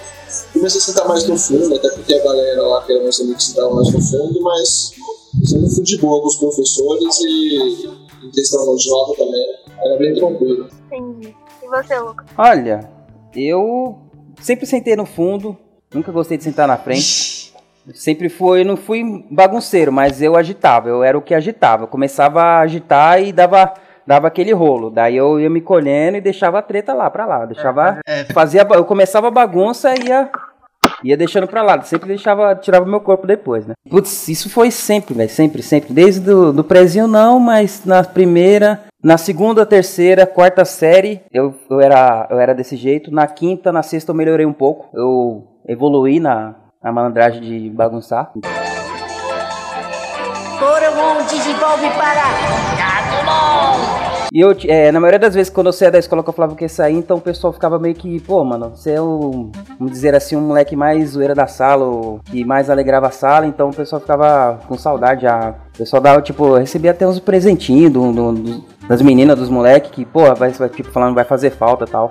comecei 0.53 0.81
a 0.81 0.85
sentar 0.85 1.09
mais 1.09 1.27
no 1.27 1.39
fundo, 1.39 1.75
até 1.75 1.91
porque 1.91 2.15
a 2.15 2.23
galera 2.23 2.63
lá 2.63 2.83
que 2.85 2.93
era 2.93 3.03
meus 3.03 3.21
amigos 3.21 3.47
sentava 3.47 3.75
mais 3.75 3.93
no 3.93 4.01
fundo, 4.01 4.41
mas 4.43 4.93
eu 5.41 5.47
sempre 5.47 5.75
fui 5.75 5.85
de 5.85 5.99
boa 5.99 6.21
com 6.21 6.29
os 6.29 6.37
professores 6.37 7.21
e 7.21 7.91
em 8.25 8.31
questão 8.31 8.77
de 8.77 8.91
nota 8.91 9.19
também, 9.19 9.47
era 9.85 9.99
bem 9.99 10.15
tranquilo. 10.15 10.69
Entendi. 10.87 11.35
E 11.63 11.67
você, 11.69 11.99
Lucas? 11.99 12.27
Olha, 12.37 12.91
eu 13.35 13.99
sempre 14.41 14.67
sentei 14.67 14.95
no 14.97 15.07
fundo, 15.07 15.57
nunca 15.93 16.13
gostei 16.13 16.37
de 16.37 16.45
sentar 16.45 16.69
na 16.69 16.77
frente. 16.77 17.53
Sempre 17.95 18.29
fui, 18.29 18.63
não 18.63 18.77
fui 18.77 19.03
bagunceiro, 19.29 19.93
mas 19.93 20.23
eu 20.23 20.37
agitava, 20.37 20.89
eu 20.89 21.03
era 21.03 21.19
o 21.19 21.23
que 21.23 21.35
agitava. 21.35 21.83
Eu 21.83 21.89
começava 21.89 22.41
a 22.41 22.61
agitar 22.61 23.21
e 23.21 23.33
dava, 23.33 23.75
dava 24.07 24.27
aquele 24.27 24.53
rolo. 24.53 24.91
Daí 24.91 25.17
eu 25.17 25.41
ia 25.41 25.51
me 25.51 25.61
colhendo 25.61 26.17
e 26.17 26.21
deixava 26.21 26.59
a 26.59 26.63
treta 26.63 26.93
lá 26.95 27.11
pra 27.11 27.27
lá. 27.27 27.45
Deixava. 27.47 27.99
É, 28.07 28.25
Fazia, 28.25 28.67
eu 28.73 28.85
começava 28.85 29.29
a 29.29 29.31
bagunça 29.31 29.95
e 29.95 30.09
ia, 30.09 30.31
ia 31.05 31.17
deixando 31.17 31.47
pra 31.47 31.63
lá. 31.63 31.81
Sempre 31.83 32.09
deixava, 32.09 32.55
tirava 32.55 32.87
meu 32.87 33.01
corpo 33.01 33.27
depois, 33.27 33.67
né? 33.67 33.75
Putz, 33.89 34.29
isso 34.29 34.51
foi 34.51 34.71
sempre, 34.71 35.15
velho. 35.15 35.31
Sempre, 35.31 35.63
sempre. 35.63 35.93
Desde 35.93 36.21
do, 36.21 36.53
do 36.53 36.65
prezinho 36.65 37.07
não, 37.07 37.39
mas 37.39 37.85
na 37.85 38.03
primeira, 38.03 38.81
na 39.03 39.17
segunda, 39.17 39.67
terceira, 39.67 40.27
quarta 40.27 40.65
série, 40.65 41.21
eu, 41.33 41.55
eu, 41.71 41.81
era, 41.81 42.27
eu 42.31 42.39
era 42.39 42.55
desse 42.55 42.77
jeito. 42.77 43.11
Na 43.13 43.27
quinta, 43.27 43.73
na 43.73 43.83
sexta 43.83 44.13
eu 44.13 44.17
melhorei 44.17 44.47
um 44.47 44.53
pouco. 44.53 44.89
Eu 44.95 45.47
evoluí 45.67 46.19
na, 46.19 46.55
na 46.83 46.93
malandragem 46.93 47.41
de 47.41 47.71
bagunçar. 47.71 48.33
Coromon 50.63 51.25
desenvolve 51.29 51.91
para 51.91 52.23
Gagumon. 52.79 54.03
E 54.33 54.41
eu, 54.41 54.57
é, 54.69 54.93
na 54.93 55.01
maioria 55.01 55.19
das 55.19 55.35
vezes, 55.35 55.51
quando 55.53 55.67
eu 55.67 55.73
saía 55.73 55.91
da 55.91 55.99
escola 55.99 56.23
que 56.23 56.29
eu 56.29 56.33
falava 56.33 56.55
que 56.55 56.65
ia 56.65 56.69
sair, 56.69 56.95
então 56.97 57.17
o 57.17 57.21
pessoal 57.21 57.53
ficava 57.53 57.79
meio 57.81 57.95
que, 57.97 58.21
pô, 58.21 58.43
mano, 58.45 58.71
você 58.75 58.93
é 58.93 59.01
o, 59.01 59.51
vamos 59.79 59.93
dizer 59.93 60.15
assim, 60.15 60.37
um 60.37 60.41
moleque 60.41 60.75
mais 60.77 61.11
zoeira 61.11 61.35
da 61.35 61.47
sala, 61.49 61.85
o 61.85 62.21
que 62.25 62.45
mais 62.45 62.71
alegrava 62.71 63.09
a 63.09 63.11
sala, 63.11 63.45
então 63.45 63.71
o 63.71 63.75
pessoal 63.75 64.01
ficava 64.01 64.61
com 64.69 64.79
saudade. 64.79 65.27
O 65.27 65.79
pessoal 65.79 66.01
dava, 66.01 66.23
tipo, 66.23 66.55
recebia 66.55 66.93
até 66.93 67.07
uns 67.07 67.19
presentinhos 67.19 67.93
do, 67.93 68.13
do- 68.13 68.33
do- 68.33 68.65
das 68.89 69.03
meninas, 69.03 69.37
dos 69.39 69.51
moleques, 69.51 69.91
que, 69.91 70.05
pô, 70.05 70.33
vai, 70.35 70.51
tipo, 70.51 70.91
falando 70.91 71.15
vai 71.15 71.25
fazer 71.25 71.51
falta 71.51 71.87
tal. 71.87 72.11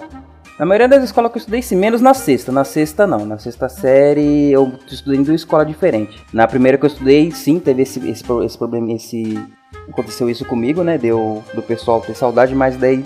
Na 0.62 0.68
maioria 0.68 0.88
das 0.88 1.04
escolas 1.04 1.32
que 1.32 1.40
eu 1.40 1.40
estudei, 1.40 1.60
sim, 1.64 1.76
menos 1.76 2.02
na 2.02 2.14
sexta. 2.14 2.52
Na 2.52 2.64
sexta, 2.64 3.08
não. 3.08 3.26
Na 3.26 3.40
sexta 3.40 3.68
série, 3.68 4.52
eu 4.52 4.72
estudei 4.86 5.20
em 5.20 5.24
duas 5.24 5.42
escolas 5.42 5.66
diferentes. 5.66 6.22
Na 6.32 6.48
primeira 6.48 6.78
que 6.78 6.86
eu 6.86 6.88
estudei, 6.88 7.32
sim, 7.32 7.60
teve 7.60 7.82
esse, 7.82 7.98
esse, 8.08 8.24
esse 8.46 8.58
problema, 8.60 8.94
esse... 8.94 9.44
Aconteceu 9.90 10.30
isso 10.30 10.46
comigo, 10.46 10.84
né? 10.84 11.00
Deu 11.00 11.44
do 11.56 11.64
pessoal 11.64 12.00
ter 12.00 12.14
saudade, 12.14 12.54
mas 12.54 12.78
daí, 12.78 13.04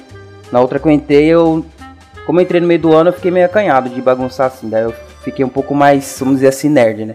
na 0.51 0.59
outra 0.59 0.79
que 0.79 0.85
eu 0.85 0.91
entrei, 0.91 1.27
eu... 1.27 1.65
Como 2.25 2.41
eu 2.41 2.43
entrei 2.43 2.59
no 2.59 2.67
meio 2.67 2.81
do 2.81 2.93
ano, 2.93 3.11
eu 3.11 3.13
fiquei 3.13 3.31
meio 3.31 3.45
acanhado 3.45 3.87
de 3.87 4.01
bagunçar, 4.01 4.47
assim. 4.47 4.67
Daí 4.67 4.83
eu 4.83 4.93
fiquei 5.23 5.45
um 5.45 5.49
pouco 5.49 5.73
mais, 5.73 6.17
vamos 6.19 6.35
dizer 6.35 6.49
assim, 6.49 6.67
nerd, 6.67 7.05
né? 7.05 7.13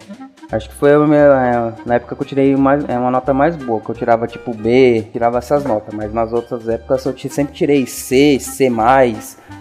Acho 0.52 0.68
que 0.68 0.74
foi 0.74 0.92
a 0.92 0.98
minha, 0.98 1.18
é, 1.18 1.86
na 1.86 1.94
época 1.94 2.16
que 2.16 2.22
eu 2.22 2.26
tirei 2.26 2.56
mais, 2.56 2.84
é, 2.88 2.98
uma 2.98 3.10
nota 3.10 3.32
mais 3.32 3.54
boa, 3.54 3.80
que 3.80 3.88
eu 3.88 3.94
tirava 3.94 4.26
tipo 4.26 4.52
B, 4.52 5.06
tirava 5.12 5.38
essas 5.38 5.62
notas, 5.62 5.94
mas 5.94 6.12
nas 6.12 6.32
outras 6.32 6.68
épocas 6.68 7.04
eu 7.06 7.16
sempre 7.30 7.54
tirei 7.54 7.86
C, 7.86 8.38
C+, 8.40 8.68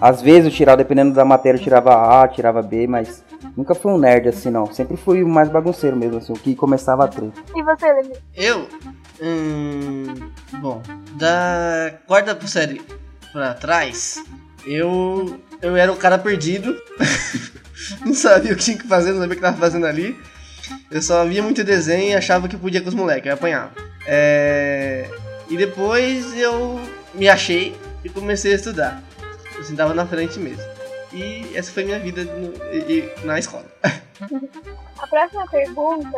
às 0.02 0.22
vezes 0.22 0.46
eu 0.46 0.52
tirava, 0.52 0.78
dependendo 0.78 1.14
da 1.14 1.24
matéria, 1.24 1.60
eu 1.60 1.64
tirava 1.64 2.24
A, 2.24 2.28
tirava 2.28 2.64
B, 2.64 2.88
mas 2.88 3.24
nunca 3.56 3.76
fui 3.76 3.92
um 3.92 4.00
nerd 4.00 4.30
assim 4.30 4.50
não, 4.50 4.66
sempre 4.66 4.98
fui 4.98 5.22
o 5.22 5.28
mais 5.28 5.48
bagunceiro 5.50 5.96
mesmo, 5.96 6.18
assim, 6.18 6.34
o 6.34 6.40
que 6.40 6.56
começava 6.56 7.06
a 7.06 7.08
treta. 7.08 7.40
E 7.56 7.62
você, 7.62 7.94
Levi? 7.94 8.14
Eu. 8.36 8.68
Hum, 9.22 10.06
bom, 10.60 10.82
da 11.14 11.94
quarta 12.08 12.36
série 12.48 12.82
pra 13.32 13.54
trás, 13.54 14.24
eu. 14.66 15.40
Eu 15.62 15.76
era 15.76 15.92
o 15.92 15.98
cara 15.98 16.18
perdido. 16.18 16.76
não 18.06 18.14
sabia 18.14 18.54
o 18.54 18.56
que 18.56 18.64
tinha 18.64 18.78
que 18.78 18.88
fazer, 18.88 19.12
não 19.12 19.20
sabia 19.20 19.34
o 19.34 19.36
que 19.36 19.42
tava 19.42 19.58
fazendo 19.58 19.86
ali. 19.86 20.18
Eu 20.92 21.02
só 21.02 21.26
via 21.26 21.42
muito 21.44 21.64
desenho 21.64 22.10
e 22.12 22.16
achava 22.16 22.48
que 22.48 22.58
podia 22.58 22.82
com 22.82 22.90
os 22.90 22.96
moleques, 22.96 23.28
eu 23.28 23.34
apanhava. 23.34 23.72
É, 24.06 25.10
E 25.50 25.58
depois 25.58 26.38
eu 26.38 26.80
me 27.14 27.28
achei 27.28 27.76
e 28.04 28.10
comecei 28.10 28.52
a 28.54 28.56
estudar. 28.56 29.04
Eu 29.58 29.64
sentava 29.64 29.94
na 29.94 30.06
frente 30.06 30.38
mesmo. 30.40 30.64
E 31.12 31.52
essa 31.56 31.72
foi 31.72 31.84
minha 31.86 32.00
vida 32.00 32.24
no- 32.24 32.54
e- 32.72 33.00
e- 33.00 33.26
na 33.26 33.40
escola. 33.40 33.66
A 35.00 35.08
próxima 35.08 35.46
pergunta 35.48 36.18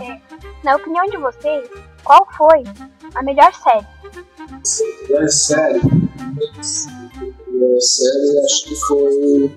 é: 0.00 0.18
Na 0.64 0.76
opinião 0.76 1.06
de 1.06 1.16
vocês, 1.16 1.66
qual 2.04 2.26
foi 2.36 2.62
a 3.14 3.22
melhor 3.22 3.52
série? 3.54 3.86
É 5.14 5.28
sério. 5.28 5.80
É 6.50 7.80
sério, 7.80 8.44
acho 8.44 8.64
que 8.64 8.76
foi. 8.86 9.56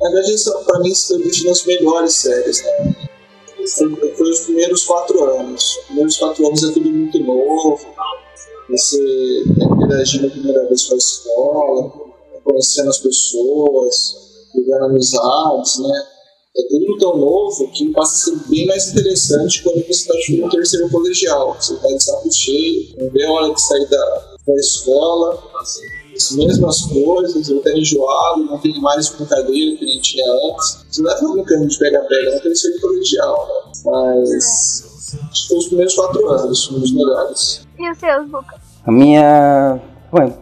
Na 0.00 0.10
verdade, 0.10 0.64
pra 0.64 0.78
mim, 0.80 0.88
isso 0.90 1.08
foi 1.08 1.18
uma 1.18 1.50
das 1.52 1.66
melhores 1.66 2.12
séries, 2.14 2.62
né? 2.64 2.94
Foi, 3.66 4.30
os 4.30 4.40
primeiros 4.40 4.84
quatro 4.84 5.24
anos. 5.24 5.76
Os 5.76 5.84
primeiros 5.86 6.16
quatro 6.16 6.46
anos 6.46 6.62
é 6.62 6.72
tudo 6.72 6.90
muito 6.90 7.18
novo. 7.20 7.78
Você 8.70 9.44
interagindo 9.82 10.26
a 10.26 10.30
primeira 10.30 10.68
vez 10.68 10.84
com 10.84 10.94
a 10.94 10.98
escola, 10.98 11.92
conhecendo 12.44 12.88
as 12.88 12.98
pessoas, 12.98 14.16
vivendo 14.54 14.84
amizades, 14.84 15.78
né? 15.78 16.06
É 16.54 16.62
tudo 16.68 16.98
tão 16.98 17.16
novo 17.16 17.70
que 17.72 17.90
passa 17.92 18.12
a 18.12 18.36
ser 18.36 18.48
bem 18.50 18.66
mais 18.66 18.88
interessante 18.88 19.62
quando 19.62 19.86
você 19.86 20.12
está 20.12 20.36
no 20.36 20.50
terceiro 20.50 20.90
colegial. 20.90 21.56
Você 21.58 21.74
está 21.74 21.88
de 21.88 22.02
saco 22.02 22.32
cheio, 22.32 22.94
não 22.98 23.10
vê 23.10 23.24
a 23.24 23.32
hora 23.32 23.54
de 23.54 23.62
sair 23.62 23.88
da, 23.88 24.36
da 24.46 24.54
escola, 24.56 25.42
as 26.14 26.30
mesmas 26.32 26.82
coisas, 26.82 27.50
até 27.50 27.76
enjoado, 27.76 28.44
não 28.44 28.58
tem 28.58 28.80
mais 28.80 29.08
brincadeira 29.10 29.76
que 29.76 29.84
a 29.84 29.88
gente 29.88 30.02
tinha 30.02 30.26
antes. 30.50 30.84
Você 30.90 31.02
não 31.02 31.10
ficar 31.14 31.32
brincando 31.32 31.66
de 31.66 31.78
pega-pega 31.78 32.34
no 32.34 32.40
terceiro 32.40 32.80
colegial, 32.80 33.48
né? 33.48 33.72
Mas 33.84 35.18
acho 35.30 35.42
que 35.42 35.48
foi 35.48 35.58
os 35.58 35.66
primeiros 35.66 35.94
quatro 35.94 36.28
anos, 36.28 36.70
um 36.70 36.80
dos 36.80 36.92
melhores. 36.92 37.66
E 37.78 37.90
os 37.90 37.98
seus, 37.98 38.30
Lucas? 38.30 38.60
A 38.84 38.90
minha, 38.90 39.80
bom, 40.10 40.32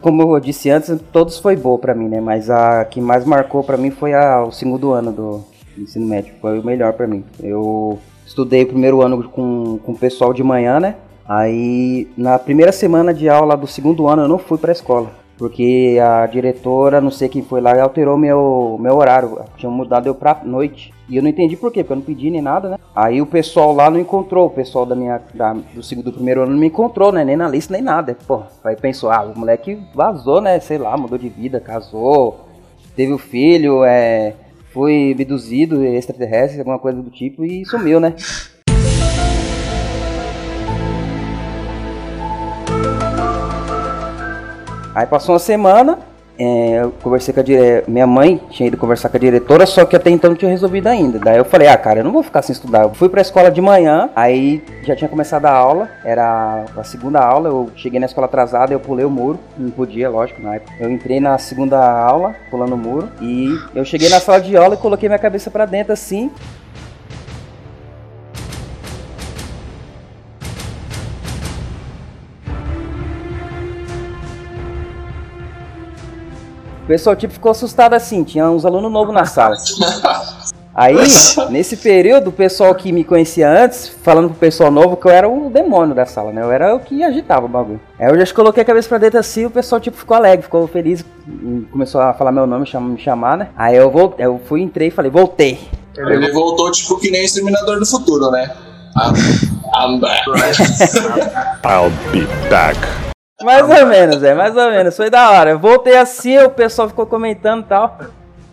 como 0.00 0.36
eu 0.36 0.40
disse 0.40 0.70
antes, 0.70 0.94
todos 1.12 1.38
foi 1.38 1.56
boa 1.56 1.78
pra 1.78 1.94
mim, 1.94 2.08
né, 2.08 2.20
mas 2.20 2.50
a 2.50 2.84
que 2.84 3.00
mais 3.00 3.24
marcou 3.24 3.64
pra 3.64 3.76
mim 3.76 3.90
foi 3.90 4.12
a, 4.12 4.44
o 4.44 4.52
segundo 4.52 4.92
ano 4.92 5.12
do 5.12 5.44
ensino 5.78 6.06
médio, 6.06 6.34
foi 6.40 6.58
o 6.58 6.64
melhor 6.64 6.92
pra 6.92 7.06
mim. 7.06 7.24
Eu 7.40 7.98
estudei 8.26 8.62
o 8.62 8.68
primeiro 8.68 9.02
ano 9.02 9.28
com, 9.30 9.78
com 9.78 9.92
o 9.92 9.98
pessoal 9.98 10.32
de 10.32 10.42
manhã, 10.42 10.78
né, 10.78 10.96
Aí, 11.28 12.08
na 12.16 12.38
primeira 12.38 12.72
semana 12.72 13.14
de 13.14 13.28
aula 13.28 13.56
do 13.56 13.66
segundo 13.66 14.08
ano, 14.08 14.22
eu 14.22 14.28
não 14.28 14.38
fui 14.38 14.58
pra 14.58 14.72
escola. 14.72 15.10
Porque 15.38 15.98
a 16.00 16.26
diretora, 16.26 17.00
não 17.00 17.10
sei 17.10 17.28
quem 17.28 17.42
foi 17.42 17.60
lá, 17.60 17.80
alterou 17.82 18.16
meu, 18.16 18.78
meu 18.80 18.96
horário. 18.96 19.40
Tinha 19.56 19.70
mudado 19.70 20.06
eu 20.06 20.14
pra 20.14 20.40
noite. 20.44 20.92
E 21.08 21.16
eu 21.16 21.22
não 21.22 21.28
entendi 21.28 21.56
por 21.56 21.72
quê, 21.72 21.82
porque 21.82 21.92
eu 21.92 21.96
não 21.96 22.04
pedi 22.04 22.30
nem 22.30 22.40
nada, 22.40 22.68
né? 22.68 22.78
Aí 22.94 23.20
o 23.20 23.26
pessoal 23.26 23.74
lá 23.74 23.90
não 23.90 23.98
encontrou, 23.98 24.46
o 24.46 24.50
pessoal 24.50 24.86
da 24.86 24.94
minha, 24.94 25.20
da, 25.34 25.52
do 25.52 25.82
segundo 25.82 26.06
do 26.06 26.12
primeiro 26.12 26.42
ano 26.42 26.52
não 26.52 26.58
me 26.58 26.68
encontrou, 26.68 27.10
né? 27.10 27.24
Nem 27.24 27.36
na 27.36 27.48
lista, 27.48 27.72
nem 27.72 27.82
nada. 27.82 28.16
Pô, 28.26 28.42
aí 28.62 28.76
pensou, 28.76 29.10
ah, 29.10 29.22
o 29.22 29.38
moleque 29.38 29.78
vazou, 29.94 30.40
né? 30.40 30.60
Sei 30.60 30.78
lá, 30.78 30.96
mudou 30.96 31.18
de 31.18 31.28
vida, 31.28 31.58
casou, 31.58 32.46
teve 32.94 33.12
o 33.12 33.18
filho, 33.18 33.84
é, 33.84 34.34
foi 34.72 35.12
abduzido, 35.12 35.84
extraterrestre, 35.84 36.60
alguma 36.60 36.78
coisa 36.78 37.02
do 37.02 37.10
tipo, 37.10 37.44
e 37.44 37.64
sumiu, 37.66 37.98
né? 37.98 38.14
Aí 44.94 45.06
passou 45.06 45.34
uma 45.34 45.38
semana, 45.38 45.98
é, 46.38 46.80
eu 46.82 46.92
conversei 47.02 47.32
com 47.32 47.40
a 47.40 47.42
dire... 47.42 47.84
minha 47.86 48.06
mãe 48.06 48.40
tinha 48.50 48.66
ido 48.66 48.76
conversar 48.76 49.08
com 49.08 49.16
a 49.16 49.20
diretora, 49.20 49.64
só 49.64 49.84
que 49.84 49.94
até 49.94 50.10
então 50.10 50.30
não 50.30 50.36
tinha 50.36 50.50
resolvido 50.50 50.86
ainda. 50.86 51.18
Daí 51.18 51.36
eu 51.36 51.44
falei, 51.44 51.68
ah, 51.68 51.76
cara, 51.76 52.00
eu 52.00 52.04
não 52.04 52.12
vou 52.12 52.22
ficar 52.22 52.42
sem 52.42 52.52
estudar. 52.52 52.82
Eu 52.82 52.94
fui 52.94 53.08
pra 53.08 53.20
escola 53.20 53.50
de 53.50 53.60
manhã, 53.60 54.10
aí 54.16 54.62
já 54.82 54.96
tinha 54.96 55.08
começado 55.08 55.46
a 55.46 55.52
aula, 55.52 55.88
era 56.04 56.64
a 56.76 56.84
segunda 56.84 57.20
aula, 57.20 57.48
eu 57.48 57.70
cheguei 57.76 58.00
na 58.00 58.06
escola 58.06 58.26
atrasada, 58.26 58.72
eu 58.72 58.80
pulei 58.80 59.04
o 59.04 59.10
muro, 59.10 59.38
não 59.56 59.70
podia, 59.70 60.10
lógico, 60.10 60.42
na 60.42 60.56
época. 60.56 60.72
Eu 60.80 60.90
entrei 60.90 61.20
na 61.20 61.38
segunda 61.38 61.78
aula, 61.78 62.34
pulando 62.50 62.74
o 62.74 62.78
muro, 62.78 63.08
e 63.20 63.48
eu 63.74 63.84
cheguei 63.84 64.08
na 64.08 64.20
sala 64.20 64.40
de 64.40 64.56
aula 64.56 64.74
e 64.74 64.78
coloquei 64.78 65.08
minha 65.08 65.18
cabeça 65.18 65.50
para 65.50 65.64
dentro 65.64 65.92
assim, 65.92 66.30
O 76.82 76.86
pessoal 76.86 77.14
tipo 77.14 77.32
ficou 77.32 77.50
assustado 77.50 77.94
assim, 77.94 78.24
tinha 78.24 78.48
uns 78.50 78.64
alunos 78.64 78.90
novos 78.90 79.14
na 79.14 79.24
sala. 79.24 79.56
Aí, 80.74 80.96
nesse 81.50 81.76
período, 81.76 82.28
o 82.28 82.32
pessoal 82.32 82.74
que 82.74 82.90
me 82.92 83.04
conhecia 83.04 83.46
antes, 83.46 83.88
falando 83.88 84.30
pro 84.30 84.38
pessoal 84.38 84.70
novo 84.70 84.96
que 84.96 85.06
eu 85.06 85.10
era 85.10 85.28
o 85.28 85.50
demônio 85.50 85.94
da 85.94 86.06
sala, 86.06 86.32
né? 86.32 86.42
Eu 86.42 86.50
era 86.50 86.74
o 86.74 86.80
que 86.80 87.04
agitava 87.04 87.44
o 87.44 87.48
bagulho. 87.48 87.80
Aí 87.98 88.08
eu 88.08 88.26
já 88.26 88.34
coloquei 88.34 88.62
a 88.62 88.66
cabeça 88.66 88.88
pra 88.88 88.96
dentro 88.96 89.20
assim, 89.20 89.44
o 89.44 89.50
pessoal 89.50 89.80
tipo 89.80 89.98
ficou 89.98 90.16
alegre, 90.16 90.42
ficou 90.42 90.66
feliz, 90.66 91.04
começou 91.70 92.00
a 92.00 92.14
falar 92.14 92.32
meu 92.32 92.46
nome, 92.46 92.66
me 92.80 92.98
chamar, 92.98 93.36
né? 93.36 93.48
Aí 93.54 93.76
eu 93.76 93.90
voltei, 93.90 94.24
eu 94.24 94.40
fui, 94.46 94.62
entrei 94.62 94.88
e 94.88 94.90
falei, 94.90 95.10
voltei. 95.10 95.60
Ele 95.94 96.32
voltou 96.32 96.70
tipo 96.70 96.98
que 96.98 97.10
nem 97.10 97.20
o 97.20 97.24
Exterminador 97.26 97.78
do 97.78 97.84
Futuro, 97.84 98.30
né? 98.30 98.50
I'm, 98.96 99.14
I'm 99.76 100.00
back. 100.00 100.22
I'll 101.64 101.90
be 102.12 102.26
back. 102.48 102.78
Mais 103.44 103.68
ou 103.68 103.86
menos, 103.86 104.22
é, 104.22 104.34
mais 104.34 104.56
ou 104.56 104.70
menos. 104.70 104.96
Foi 104.96 105.10
da 105.10 105.30
hora. 105.30 105.50
Eu 105.50 105.58
voltei 105.58 105.96
assim, 105.96 106.38
o 106.38 106.50
pessoal 106.50 106.88
ficou 106.88 107.06
comentando 107.06 107.62
e 107.62 107.66
tal. 107.66 107.98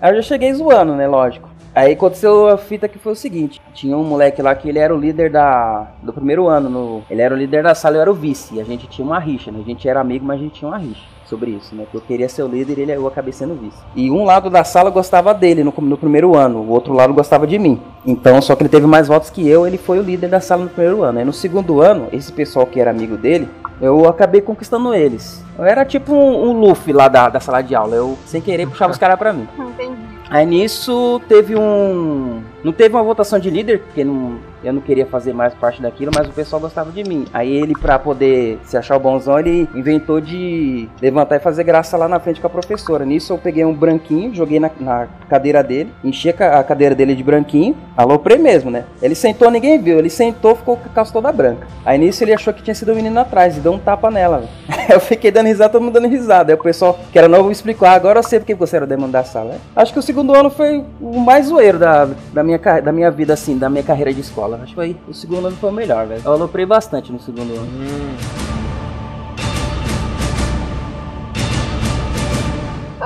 Aí 0.01 0.11
eu 0.11 0.15
já 0.17 0.21
cheguei 0.21 0.53
zoando, 0.53 0.95
né? 0.95 1.07
Lógico. 1.07 1.49
Aí 1.75 1.93
aconteceu 1.93 2.47
a 2.47 2.57
fita 2.57 2.87
que 2.87 2.97
foi 2.97 3.13
o 3.13 3.15
seguinte: 3.15 3.61
tinha 3.73 3.95
um 3.97 4.03
moleque 4.03 4.41
lá 4.41 4.53
que 4.55 4.67
ele 4.67 4.79
era 4.79 4.93
o 4.93 4.99
líder 4.99 5.29
da, 5.29 5.87
do 6.01 6.11
primeiro 6.11 6.47
ano. 6.47 6.69
No, 6.69 7.03
ele 7.09 7.21
era 7.21 7.33
o 7.33 7.37
líder 7.37 7.63
da 7.63 7.75
sala, 7.75 7.97
eu 7.97 8.01
era 8.01 8.11
o 8.11 8.15
vice. 8.15 8.55
E 8.55 8.61
a 8.61 8.63
gente 8.63 8.87
tinha 8.87 9.05
uma 9.05 9.19
rixa, 9.19 9.51
né? 9.51 9.59
A 9.61 9.67
gente 9.67 9.87
era 9.87 9.99
amigo, 9.99 10.25
mas 10.25 10.39
a 10.39 10.43
gente 10.43 10.55
tinha 10.55 10.69
uma 10.69 10.77
rixa 10.77 11.18
sobre 11.29 11.51
isso, 11.51 11.75
né? 11.75 11.85
Eu 11.93 12.01
queria 12.01 12.27
ser 12.27 12.43
o 12.43 12.47
líder 12.47 12.79
e 12.79 12.81
ele, 12.81 12.91
eu 12.91 13.07
acabei 13.07 13.31
sendo 13.31 13.53
vice. 13.53 13.77
E 13.95 14.09
um 14.09 14.25
lado 14.25 14.49
da 14.49 14.63
sala 14.63 14.89
gostava 14.89 15.33
dele 15.33 15.63
no, 15.63 15.73
no 15.77 15.97
primeiro 15.97 16.35
ano, 16.35 16.59
o 16.59 16.69
outro 16.69 16.93
lado 16.93 17.13
gostava 17.13 17.45
de 17.45 17.59
mim. 17.59 17.79
Então, 18.05 18.41
só 18.41 18.55
que 18.55 18.63
ele 18.63 18.69
teve 18.69 18.87
mais 18.87 19.07
votos 19.07 19.29
que 19.29 19.47
eu, 19.47 19.67
ele 19.67 19.77
foi 19.77 19.99
o 19.99 20.01
líder 20.01 20.29
da 20.29 20.41
sala 20.41 20.63
no 20.63 20.69
primeiro 20.69 21.03
ano. 21.03 21.19
Aí 21.19 21.25
no 21.25 21.33
segundo 21.33 21.81
ano, 21.81 22.07
esse 22.11 22.33
pessoal 22.33 22.65
que 22.65 22.79
era 22.79 22.89
amigo 22.89 23.15
dele, 23.15 23.47
eu 23.79 24.07
acabei 24.07 24.41
conquistando 24.41 24.93
eles. 24.93 25.43
Eu 25.57 25.65
era 25.65 25.85
tipo 25.85 26.13
um, 26.13 26.49
um 26.49 26.59
Luffy 26.59 26.91
lá 26.91 27.07
da, 27.07 27.29
da 27.29 27.39
sala 27.39 27.61
de 27.61 27.75
aula. 27.75 27.95
Eu, 27.95 28.17
sem 28.25 28.41
querer, 28.41 28.67
puxava 28.67 28.91
os 28.91 28.97
caras 28.97 29.17
pra 29.17 29.31
mim. 29.31 29.47
Entendi. 29.57 30.09
Aí 30.29 30.45
nisso 30.45 31.19
teve 31.27 31.55
um. 31.55 32.41
Não 32.63 32.71
teve 32.71 32.95
uma 32.95 33.01
votação 33.01 33.39
de 33.39 33.49
líder, 33.49 33.79
porque 33.79 34.03
não, 34.03 34.37
eu 34.63 34.73
não 34.73 34.81
queria 34.81 35.05
fazer 35.05 35.33
mais 35.33 35.53
parte 35.53 35.81
daquilo, 35.81 36.11
mas 36.15 36.27
o 36.27 36.31
pessoal 36.31 36.59
gostava 36.61 36.91
de 36.91 37.03
mim. 37.03 37.25
Aí 37.33 37.51
ele, 37.51 37.73
pra 37.73 37.97
poder 37.99 38.59
se 38.63 38.77
achar 38.77 38.95
o 38.95 38.99
bonzão, 38.99 39.39
ele 39.39 39.67
inventou 39.75 40.19
de 40.21 40.87
levantar 41.01 41.37
e 41.37 41.39
fazer 41.39 41.63
graça 41.63 41.95
lá 41.97 42.07
na 42.07 42.19
frente 42.19 42.41
com 42.41 42.47
a 42.47 42.49
professora. 42.49 43.05
Nisso 43.05 43.33
eu 43.33 43.37
peguei 43.37 43.63
um 43.65 43.73
branquinho, 43.73 44.33
joguei 44.33 44.59
na, 44.59 44.69
na 44.79 45.07
cadeira 45.29 45.63
dele, 45.63 45.91
enchi 46.03 46.29
a 46.29 46.33
ca- 46.33 46.59
a 46.59 46.63
cadeira 46.63 46.93
dele 46.95 47.15
de 47.15 47.23
branquinho, 47.23 47.75
aloprei 47.95 48.37
mesmo, 48.37 48.69
né? 48.71 48.85
Ele 49.01 49.15
sentou, 49.15 49.49
ninguém 49.51 49.79
viu, 49.79 49.97
ele 49.99 50.09
sentou, 50.09 50.55
ficou 50.55 50.77
com 50.77 50.85
a 50.89 50.93
calça 50.93 51.13
toda 51.13 51.31
branca. 51.31 51.67
Aí 51.85 51.97
nisso 51.97 52.23
ele 52.23 52.33
achou 52.33 52.53
que 52.53 52.61
tinha 52.61 52.75
sido 52.75 52.91
o 52.91 52.95
menino 52.95 53.19
atrás 53.19 53.57
e 53.57 53.59
deu 53.59 53.71
um 53.73 53.79
tapa 53.79 54.09
nela. 54.11 54.43
Eu 54.89 54.99
fiquei 54.99 55.29
dando 55.29 55.45
risada, 55.47 55.69
todo 55.73 55.83
mundo 55.83 55.93
dando 55.93 56.07
risada. 56.07 56.51
Aí 56.51 56.57
o 56.57 56.61
pessoal 56.63 56.97
que 57.11 57.17
era 57.19 57.27
novo 57.27 57.51
explicou, 57.51 57.87
ah, 57.87 57.91
agora 57.91 58.17
eu 58.19 58.23
sei 58.23 58.39
porque 58.39 58.55
você 58.55 58.75
era 58.75 58.85
o 58.85 58.87
demônio 58.87 59.11
da 59.11 59.23
sala. 59.23 59.55
Acho 59.75 59.93
que 59.93 59.99
o 59.99 60.01
segundo 60.01 60.33
ano 60.33 60.49
foi 60.49 60.83
o 60.99 61.19
mais 61.19 61.45
zoeiro 61.45 61.77
da, 61.77 62.07
da, 62.33 62.43
minha, 62.43 62.57
da 62.57 62.91
minha 62.91 63.11
vida, 63.11 63.33
assim, 63.33 63.55
da 63.55 63.69
minha 63.69 63.83
carreira 63.83 64.11
de 64.11 64.19
escola. 64.21 64.48
Acho 64.57 64.75
que 64.75 64.97
o 65.07 65.13
segundo 65.13 65.47
ano 65.47 65.55
foi 65.57 65.69
o 65.69 65.73
melhor, 65.73 66.07
velho. 66.07 66.21
Eu 66.25 66.33
aloprei 66.33 66.65
bastante 66.65 67.11
no 67.11 67.19
segundo 67.19 67.53
ano. 67.53 68.48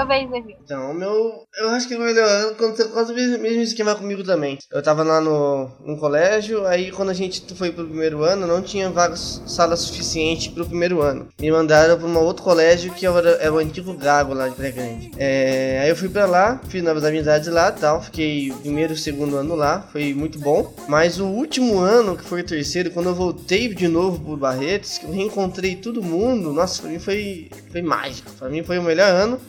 Vez, 0.06 0.30
Levi. 0.30 0.56
Então, 0.64 0.92
o 0.92 0.94
meu. 0.94 1.44
Eu 1.58 1.70
acho 1.70 1.88
que 1.88 1.96
o 1.96 2.00
melhor 2.00 2.28
ano 2.28 2.52
aconteceu 2.52 2.90
quase 2.90 3.12
o 3.12 3.16
mesmo 3.16 3.62
esquema 3.62 3.96
comigo 3.96 4.24
também. 4.24 4.58
Eu 4.72 4.82
tava 4.82 5.04
lá 5.04 5.22
no, 5.22 5.70
no 5.86 5.98
colégio, 5.98 6.66
aí 6.66 6.92
quando 6.92 7.10
a 7.10 7.14
gente 7.14 7.44
foi 7.56 7.72
pro 7.72 7.86
primeiro 7.86 8.24
ano, 8.24 8.48
não 8.48 8.62
tinha 8.62 8.90
vagas, 8.90 9.42
sala 9.46 9.76
suficiente 9.76 10.50
pro 10.50 10.66
primeiro 10.66 11.02
ano. 11.02 11.28
Me 11.40 11.52
mandaram 11.52 11.98
pra 11.98 12.08
um 12.08 12.18
outro 12.18 12.44
colégio 12.44 12.94
que 12.94 13.06
era, 13.06 13.32
era 13.32 13.54
o 13.54 13.58
antigo 13.58 13.94
Gago 13.94 14.34
lá 14.34 14.48
de 14.48 14.56
Grande. 14.72 15.12
É, 15.18 15.82
aí 15.84 15.90
eu 15.90 15.96
fui 15.96 16.10
pra 16.10 16.26
lá, 16.26 16.60
fiz 16.68 16.82
novas 16.82 17.04
amizades 17.04 17.48
lá 17.48 17.72
tal. 17.72 18.02
Fiquei 18.02 18.52
primeiro 18.62 18.94
e 18.94 18.98
segundo 18.98 19.36
ano 19.38 19.56
lá, 19.56 19.88
foi 19.92 20.14
muito 20.14 20.40
bom. 20.40 20.74
Mas 20.88 21.20
o 21.20 21.26
último 21.26 21.80
ano, 21.80 22.18
que 22.18 22.24
foi 22.24 22.42
o 22.42 22.46
terceiro, 22.46 22.92
quando 22.92 23.10
eu 23.10 23.16
voltei 23.16 23.74
de 23.74 23.88
novo 23.88 24.20
pro 24.20 24.38
Barretos, 24.38 24.98
que 24.98 25.06
eu 25.06 25.12
reencontrei 25.12 25.76
todo 25.76 26.02
mundo, 26.02 26.52
nossa, 26.52 26.82
pra 26.82 26.92
mim 26.92 27.00
foi, 27.00 27.50
foi 27.72 27.82
mágico. 27.82 28.32
Pra 28.40 28.50
mim 28.50 28.64
foi 28.64 28.78
o 28.78 28.84
melhor 28.84 29.10
ano. 29.12 29.40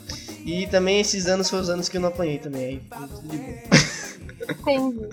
E 0.45 0.67
também 0.67 1.01
esses 1.01 1.27
anos 1.27 1.49
foram 1.49 1.63
os 1.63 1.71
anos 1.71 1.89
que 1.89 1.97
eu 1.97 2.01
não 2.03 2.11
apanhei 2.11 2.39
também. 2.39 2.83
Aí 2.91 3.09
tudo 3.09 3.29
de 3.29 3.39
boa. 3.39 3.59
Entendi. 4.61 5.09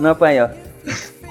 Não 0.00 0.10
apanhou. 0.10 0.48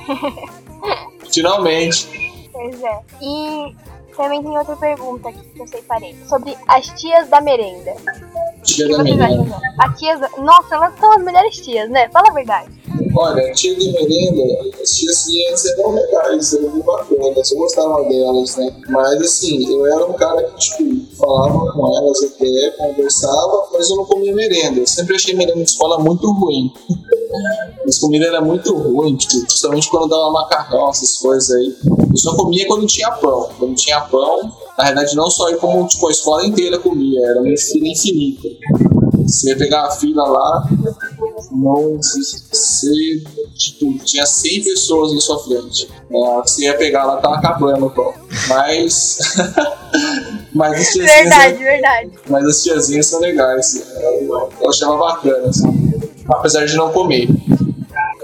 Finalmente. 1.33 2.49
Pois 2.53 2.81
é. 2.81 3.01
E 3.21 3.75
também 4.15 4.41
tem 4.41 4.57
outra 4.57 4.75
pergunta 4.77 5.29
aqui 5.29 5.43
que 5.49 5.61
eu 5.61 5.67
separei. 5.67 6.15
Sobre 6.27 6.55
as 6.67 6.87
tias 6.99 7.27
da 7.27 7.41
merenda. 7.41 7.93
Tia 8.63 8.87
da 8.89 9.03
merenda. 9.03 9.59
tias. 9.97 10.19
da- 10.19 10.29
Nossa, 10.37 10.75
elas 10.75 10.93
são 10.99 11.11
as 11.11 11.23
melhores 11.23 11.55
tias, 11.57 11.89
né? 11.89 12.09
Fala 12.09 12.29
a 12.29 12.33
verdade. 12.33 12.69
Olha, 13.15 13.51
tia 13.53 13.75
de 13.75 13.91
merenda, 13.91 14.69
as 14.81 14.89
tias 14.91 15.17
ciências 15.17 15.77
eram 15.77 15.91
legais, 15.93 16.53
eram 16.53 16.69
muito 16.69 16.85
bacanas, 16.85 17.51
eu 17.51 17.57
gostava 17.57 18.03
delas, 18.03 18.55
né? 18.57 18.73
Mas 18.89 19.21
assim, 19.21 19.69
eu 19.73 19.85
era 19.85 20.05
um 20.05 20.13
cara 20.13 20.43
que, 20.43 20.57
tipo, 20.59 21.15
falava 21.17 21.71
com 21.73 21.97
elas 21.97 22.23
até, 22.23 22.71
conversava, 22.77 23.67
mas 23.73 23.89
eu 23.89 23.97
não 23.97 24.05
comia 24.05 24.33
merenda. 24.33 24.79
Eu 24.79 24.87
sempre 24.87 25.15
achei 25.15 25.33
merenda 25.35 25.57
de 25.57 25.69
escola 25.69 25.99
muito 25.99 26.31
ruim. 26.31 26.71
As 27.87 27.97
comidas 27.99 28.27
eram 28.27 28.45
muito 28.45 28.73
ruim, 28.75 29.15
tipo, 29.15 29.41
principalmente 29.45 29.89
quando 29.89 30.07
dava 30.09 30.31
macarrão, 30.31 30.89
essas 30.89 31.17
coisas 31.17 31.49
aí. 31.51 31.75
Eu 32.09 32.17
só 32.17 32.35
comia 32.35 32.65
quando 32.67 32.85
tinha 32.85 33.09
pão. 33.11 33.49
Quando 33.57 33.75
tinha 33.75 33.99
pão, 34.01 34.51
na 34.81 34.87
verdade 34.87 35.15
não 35.15 35.29
só 35.29 35.49
eu, 35.49 35.57
como 35.57 35.87
tipo, 35.87 36.07
a 36.07 36.11
escola 36.11 36.45
inteira 36.45 36.79
comia, 36.79 37.19
era 37.27 37.41
uma 37.41 37.57
fila 37.57 37.87
infinita. 37.87 38.47
Você 39.27 39.49
ia 39.49 39.57
pegar 39.57 39.83
a 39.83 39.91
fila 39.91 40.27
lá, 40.27 40.69
não 41.51 41.97
você 41.97 43.21
tipo, 43.55 43.97
tinha 44.03 44.25
100 44.25 44.63
pessoas 44.63 45.13
na 45.13 45.21
sua 45.21 45.39
frente. 45.39 45.87
É, 46.11 46.41
você 46.41 46.65
ia 46.65 46.77
pegar 46.77 47.05
lá, 47.05 47.17
tava 47.17 47.35
acabando 47.35 47.85
o 47.85 47.91
pão. 47.91 48.13
Mas. 48.47 49.19
mas 50.53 50.79
as 50.79 50.87
tiazinhas. 50.87 51.11
Verdade, 51.11 51.57
verdade. 51.57 52.11
Mas 52.27 52.45
as 52.45 52.63
tiazinhas 52.63 53.05
são 53.05 53.19
legais. 53.19 53.85
Eu, 54.01 54.49
eu 54.59 54.69
achava 54.69 54.97
bacana, 54.97 55.47
assim, 55.47 55.91
apesar 56.27 56.65
de 56.65 56.75
não 56.75 56.91
comer. 56.91 57.29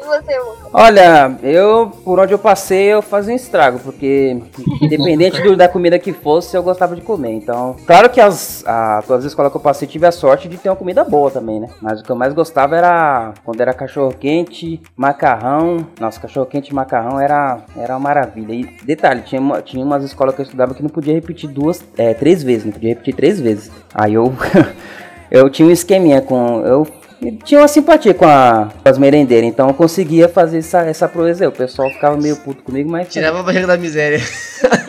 Você, 0.07 0.39
Lucas? 0.39 0.67
Olha, 0.73 1.37
eu, 1.43 1.91
por 2.03 2.19
onde 2.19 2.33
eu 2.33 2.39
passei, 2.39 2.85
eu 2.93 3.01
fazia 3.01 3.33
um 3.33 3.35
estrago, 3.35 3.79
porque 3.79 4.37
independente 4.81 5.41
do- 5.41 5.55
da 5.55 5.67
comida 5.67 5.99
que 5.99 6.13
fosse, 6.13 6.55
eu 6.55 6.63
gostava 6.63 6.95
de 6.95 7.01
comer. 7.01 7.31
Então, 7.33 7.75
claro 7.85 8.09
que 8.09 8.19
as, 8.21 8.63
a, 8.65 9.01
todas 9.05 9.25
as 9.25 9.31
escolas 9.31 9.51
que 9.51 9.57
eu 9.57 9.61
passei 9.61 9.87
tive 9.87 10.05
a 10.05 10.11
sorte 10.11 10.47
de 10.47 10.57
ter 10.57 10.69
uma 10.69 10.75
comida 10.75 11.03
boa 11.03 11.29
também, 11.29 11.59
né? 11.59 11.67
Mas 11.81 11.99
o 11.99 12.03
que 12.03 12.09
eu 12.09 12.15
mais 12.15 12.33
gostava 12.33 12.75
era 12.75 13.33
quando 13.43 13.59
era 13.61 13.73
cachorro 13.73 14.13
quente, 14.17 14.81
macarrão. 14.95 15.85
Nossa, 15.99 16.19
cachorro 16.19 16.45
quente 16.45 16.69
e 16.71 16.73
macarrão 16.75 17.19
era, 17.19 17.59
era 17.75 17.93
uma 17.93 17.99
maravilha. 17.99 18.53
E 18.53 18.63
detalhe, 18.85 19.21
tinha, 19.21 19.41
uma- 19.41 19.61
tinha 19.61 19.83
umas 19.83 20.03
escolas 20.03 20.33
que 20.35 20.41
eu 20.41 20.45
estudava 20.45 20.73
que 20.73 20.81
não 20.83 20.89
podia 20.89 21.13
repetir 21.13 21.49
duas, 21.49 21.83
é, 21.97 22.13
três 22.13 22.41
vezes, 22.43 22.65
não 22.65 22.71
podia 22.71 22.89
repetir 22.89 23.15
três 23.15 23.39
vezes. 23.39 23.71
Aí 23.93 24.13
eu, 24.13 24.33
eu 25.29 25.49
tinha 25.49 25.67
um 25.67 25.71
esqueminha 25.71 26.21
com. 26.21 26.61
Eu 26.65 26.87
e 27.21 27.31
tinha 27.31 27.61
uma 27.61 27.67
simpatia 27.67 28.13
com, 28.13 28.25
a, 28.25 28.69
com 28.83 28.89
as 28.89 28.97
merendeiras, 28.97 29.49
então 29.49 29.67
eu 29.67 29.73
conseguia 29.73 30.29
fazer 30.29 30.59
essa, 30.59 30.81
essa 30.81 31.07
proeza. 31.07 31.47
O 31.47 31.51
pessoal 31.51 31.89
ficava 31.89 32.15
meio 32.17 32.35
puto 32.37 32.63
comigo, 32.63 32.89
mas. 32.89 33.07
Tirava 33.07 33.39
a 33.39 33.43
barriga 33.43 33.67
da 33.67 33.77
miséria. 33.77 34.21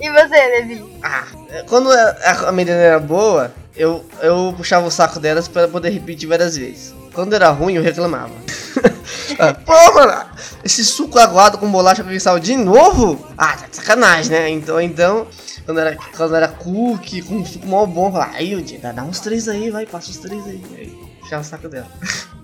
E 0.00 0.10
você, 0.10 0.36
Levi? 0.36 0.84
Ah, 1.02 1.24
quando 1.68 1.90
a, 1.90 2.48
a 2.48 2.52
merenda 2.52 2.80
era 2.80 3.00
boa, 3.00 3.52
eu, 3.76 4.04
eu 4.22 4.54
puxava 4.56 4.86
o 4.86 4.90
saco 4.90 5.18
delas 5.18 5.48
para 5.48 5.68
poder 5.68 5.90
repetir 5.90 6.28
várias 6.28 6.56
vezes. 6.56 6.94
Quando 7.12 7.34
era 7.34 7.50
ruim, 7.50 7.74
eu 7.74 7.82
reclamava. 7.82 8.30
Ah, 9.38 9.54
Pô, 9.54 9.94
mano, 9.94 10.24
esse 10.64 10.84
suco 10.84 11.18
aguado 11.18 11.58
com 11.58 11.70
bolacha 11.70 12.02
com 12.02 12.18
sal 12.18 12.40
de 12.40 12.56
novo? 12.56 13.24
Ah, 13.36 13.56
tá 13.56 13.66
de 13.68 13.76
sacanagem, 13.76 14.32
né? 14.32 14.48
Então, 14.48 14.80
então 14.80 15.26
quando 15.68 15.80
era, 15.80 15.96
quando 16.16 16.34
era 16.34 16.48
cookie 16.48 17.20
com 17.20 17.44
suco 17.44 17.66
mal 17.66 17.86
bom, 17.86 18.10
falava, 18.10 18.32
aí, 18.36 18.54
o 18.54 18.62
dia, 18.62 18.78
dá, 18.78 19.04
uns 19.04 19.20
três 19.20 19.46
aí, 19.50 19.68
vai, 19.68 19.84
passa 19.84 20.10
os 20.10 20.16
três 20.16 20.42
aí. 20.46 20.62
aí 20.74 20.98
puxava 21.20 21.42
o 21.42 21.44
saco 21.44 21.68
dela. 21.68 21.86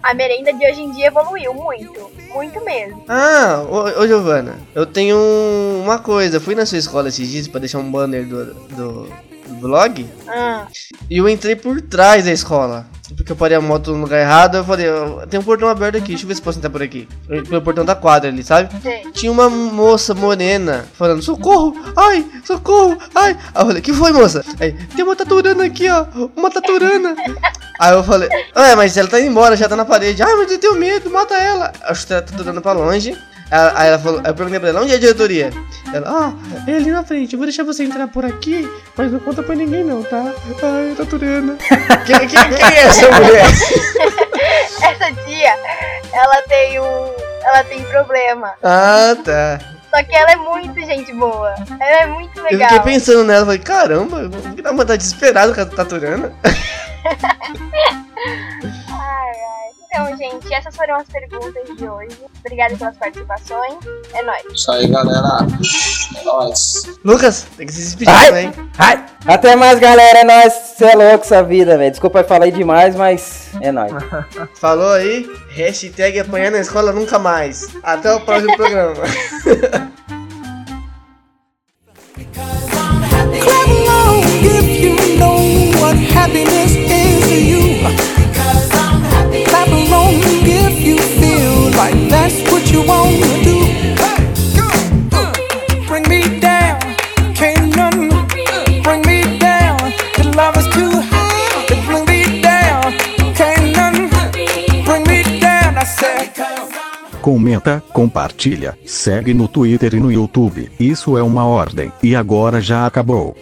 A 0.03 0.13
merenda 0.13 0.53
de 0.53 0.71
hoje 0.71 0.83
em 0.83 0.93
dia 0.93 1.07
evoluiu 1.07 1.55
muito. 1.55 2.11
Muito 2.35 2.63
mesmo. 2.63 3.03
Ah, 3.09 3.65
ô, 3.67 4.03
ô 4.03 4.07
Giovana, 4.07 4.59
eu 4.75 4.85
tenho 4.85 5.17
um- 5.17 5.85
uma 5.85 5.99
coisa. 5.99 6.39
Fui 6.39 6.55
na 6.55 6.67
sua 6.67 6.77
escola 6.77 7.09
esses 7.09 7.27
dias 7.27 7.49
pra 7.49 7.61
deixar 7.61 7.79
um 7.79 7.91
banner 7.91 8.29
do, 8.29 8.45
do, 8.53 9.05
do 9.49 9.55
vlog 9.59 10.07
Ah, 10.29 10.67
e 11.09 11.17
eu 11.17 11.27
entrei 11.27 11.57
por 11.57 11.81
trás 11.81 12.27
da 12.27 12.33
escola. 12.33 12.87
Porque 13.17 13.33
eu 13.33 13.37
parei 13.37 13.57
a 13.57 13.61
moto 13.61 13.93
no 13.93 14.01
lugar 14.03 14.21
errado. 14.21 14.57
Eu 14.57 14.65
falei, 14.65 14.89
"Ó, 14.91 15.27
tem 15.27 15.39
um 15.39 15.43
portão 15.43 15.69
aberto 15.69 15.97
aqui, 15.97 16.09
deixa 16.09 16.25
eu 16.25 16.29
ver 16.29 16.35
se 16.37 16.43
posso 16.43 16.59
entrar 16.59 16.71
por 16.71 16.83
aqui. 16.83 17.07
Pelo 17.27 17.61
portão 17.61 17.85
da 17.85 17.95
quadra 17.95 18.31
ali, 18.31 18.43
sabe? 18.43 18.75
sei. 18.83 19.03
Tinha 19.13 19.31
uma 19.31 19.51
moça 19.51 20.15
morena 20.15 20.87
falando: 20.95 21.23
socorro, 21.23 21.77
ai, 21.97 22.25
socorro, 22.45 22.97
ai. 23.15 23.37
Aí 23.55 23.63
eu 23.63 23.67
falei: 23.67 23.83
que 23.83 23.93
foi, 23.93 24.13
moça? 24.13 24.43
Aí, 24.59 24.73
tem 24.95 25.05
uma 25.05 25.15
taturana 25.15 25.65
aqui, 25.65 25.89
ó, 25.89 26.07
uma 26.35 26.51
taturana. 26.51 27.15
Aí 27.81 27.93
eu 27.93 28.05
falei: 28.05 28.29
é, 28.55 28.75
mas 28.75 28.97
ela 28.97 29.09
tá 29.09 29.21
indo 29.21 29.29
embora, 29.31 29.57
já 29.57 29.69
tá 29.69 29.77
na 29.77 29.85
parede. 29.85 30.23
Ai, 30.23 30.35
mas 30.37 30.51
eu 30.51 30.59
tenho 30.59 30.77
medo, 30.77 31.11
mata 31.11 31.35
ela. 31.35 31.73
Acho 31.83 32.03
que 32.03 32.09
tá 32.09 32.23
taturando 32.23 32.63
pra 32.63 32.73
longe. 32.73 33.17
Ela- 33.55 33.73
Aí 33.77 33.89
ela 33.89 33.99
falou, 34.01 34.21
eu 34.25 34.35
perguntei 34.35 34.59
pra 34.59 34.69
ela, 34.71 34.83
onde 34.83 34.93
é 34.93 34.97
a 34.97 35.01
diretoria? 35.01 35.53
Ela, 35.93 36.09
ah, 36.09 36.33
é 36.69 36.75
ali 36.75 36.91
na 36.91 37.05
frente, 37.05 37.35
eu 37.35 37.39
vou 37.39 37.47
deixar 37.47 37.63
você 37.63 37.85
entrar 37.85 38.09
por 38.09 38.25
aqui, 38.25 38.69
mas 38.97 39.13
não 39.13 39.21
conta 39.21 39.45
pra 39.45 39.55
ninguém 39.55 39.85
não, 39.85 40.03
tá? 40.03 40.25
Ai, 40.63 40.95
taturana. 40.97 41.57
quem, 42.05 42.19
quem, 42.27 42.29
quem 42.29 42.77
é 42.77 42.83
essa 42.83 43.11
mulher? 43.13 43.45
Essa 44.83 45.13
tia, 45.25 45.55
ela 46.13 46.43
tem 46.49 46.79
um. 46.81 47.11
Ela 47.45 47.63
tem 47.65 47.83
problema. 47.85 48.53
Ah, 48.63 49.17
tá. 49.25 49.59
Só 49.95 50.03
que 50.03 50.15
ela 50.15 50.33
é 50.33 50.37
muito 50.37 50.79
gente 50.81 51.13
boa. 51.15 51.55
Ela 51.81 52.03
é 52.03 52.07
muito 52.07 52.37
Eu 52.39 52.45
legal. 52.45 52.69
fiquei 52.69 52.93
pensando 52.93 53.25
nela, 53.25 53.47
falei, 53.47 53.61
caramba, 53.61 54.19
eu 54.21 54.31
vou 54.31 54.41
dar 54.63 54.73
uma 54.73 54.85
tá 54.85 54.97
desesperado 54.97 55.55
com 55.55 55.61
a 55.63 55.67
taturana. 55.67 56.33
Então, 59.95 60.17
gente, 60.17 60.53
essas 60.53 60.75
foram 60.75 60.97
as 60.97 61.07
perguntas 61.07 61.77
de 61.77 61.89
hoje. 61.89 62.19
Obrigada 62.41 62.77
pelas 62.77 62.97
participações. 62.97 63.75
É 64.13 64.25
nóis. 64.25 64.43
Isso 64.53 64.73
aí, 64.73 64.89
galera. 64.89 65.47
É 66.19 66.25
nóis. 66.25 66.83
Lucas, 67.05 67.47
tem 67.57 67.65
que 67.65 67.73
se 67.73 67.83
despedir 67.83 68.13
Ai! 68.13 68.27
também. 68.27 68.53
Ai, 68.77 69.07
até 69.25 69.55
mais, 69.55 69.79
galera. 69.79 70.19
É 70.19 70.25
nóis. 70.25 70.53
Cê 70.53 70.87
é 70.87 70.97
louco 70.97 71.25
essa 71.25 71.45
vida, 71.45 71.79
velho. 71.79 71.93
Desculpa 71.93 72.19
eu 72.19 72.25
falei 72.25 72.51
demais, 72.51 72.97
mas 72.97 73.51
é 73.61 73.71
nóis. 73.71 73.93
Falou 74.59 74.95
aí, 74.95 75.31
hashtag 75.51 76.19
apanhar 76.19 76.51
na 76.51 76.59
escola 76.59 76.91
nunca 76.91 77.17
mais. 77.17 77.69
Até 77.81 78.13
o 78.13 78.21
próximo 78.21 78.57
programa. 78.59 79.05
Happiness 86.17 86.75
is 86.75 87.29
to 87.29 87.35
you. 87.35 88.24
Comenta, 107.55 107.83
compartilha, 107.93 108.77
segue 108.85 109.33
no 109.33 109.47
Twitter 109.47 109.95
e 109.95 110.01
no 110.01 110.11
YouTube. 110.11 110.71
Isso 110.79 111.17
é 111.17 111.23
uma 111.23 111.47
ordem. 111.47 111.93
E 112.03 112.17
agora 112.17 112.61
já 112.61 112.85
acabou. 112.85 113.37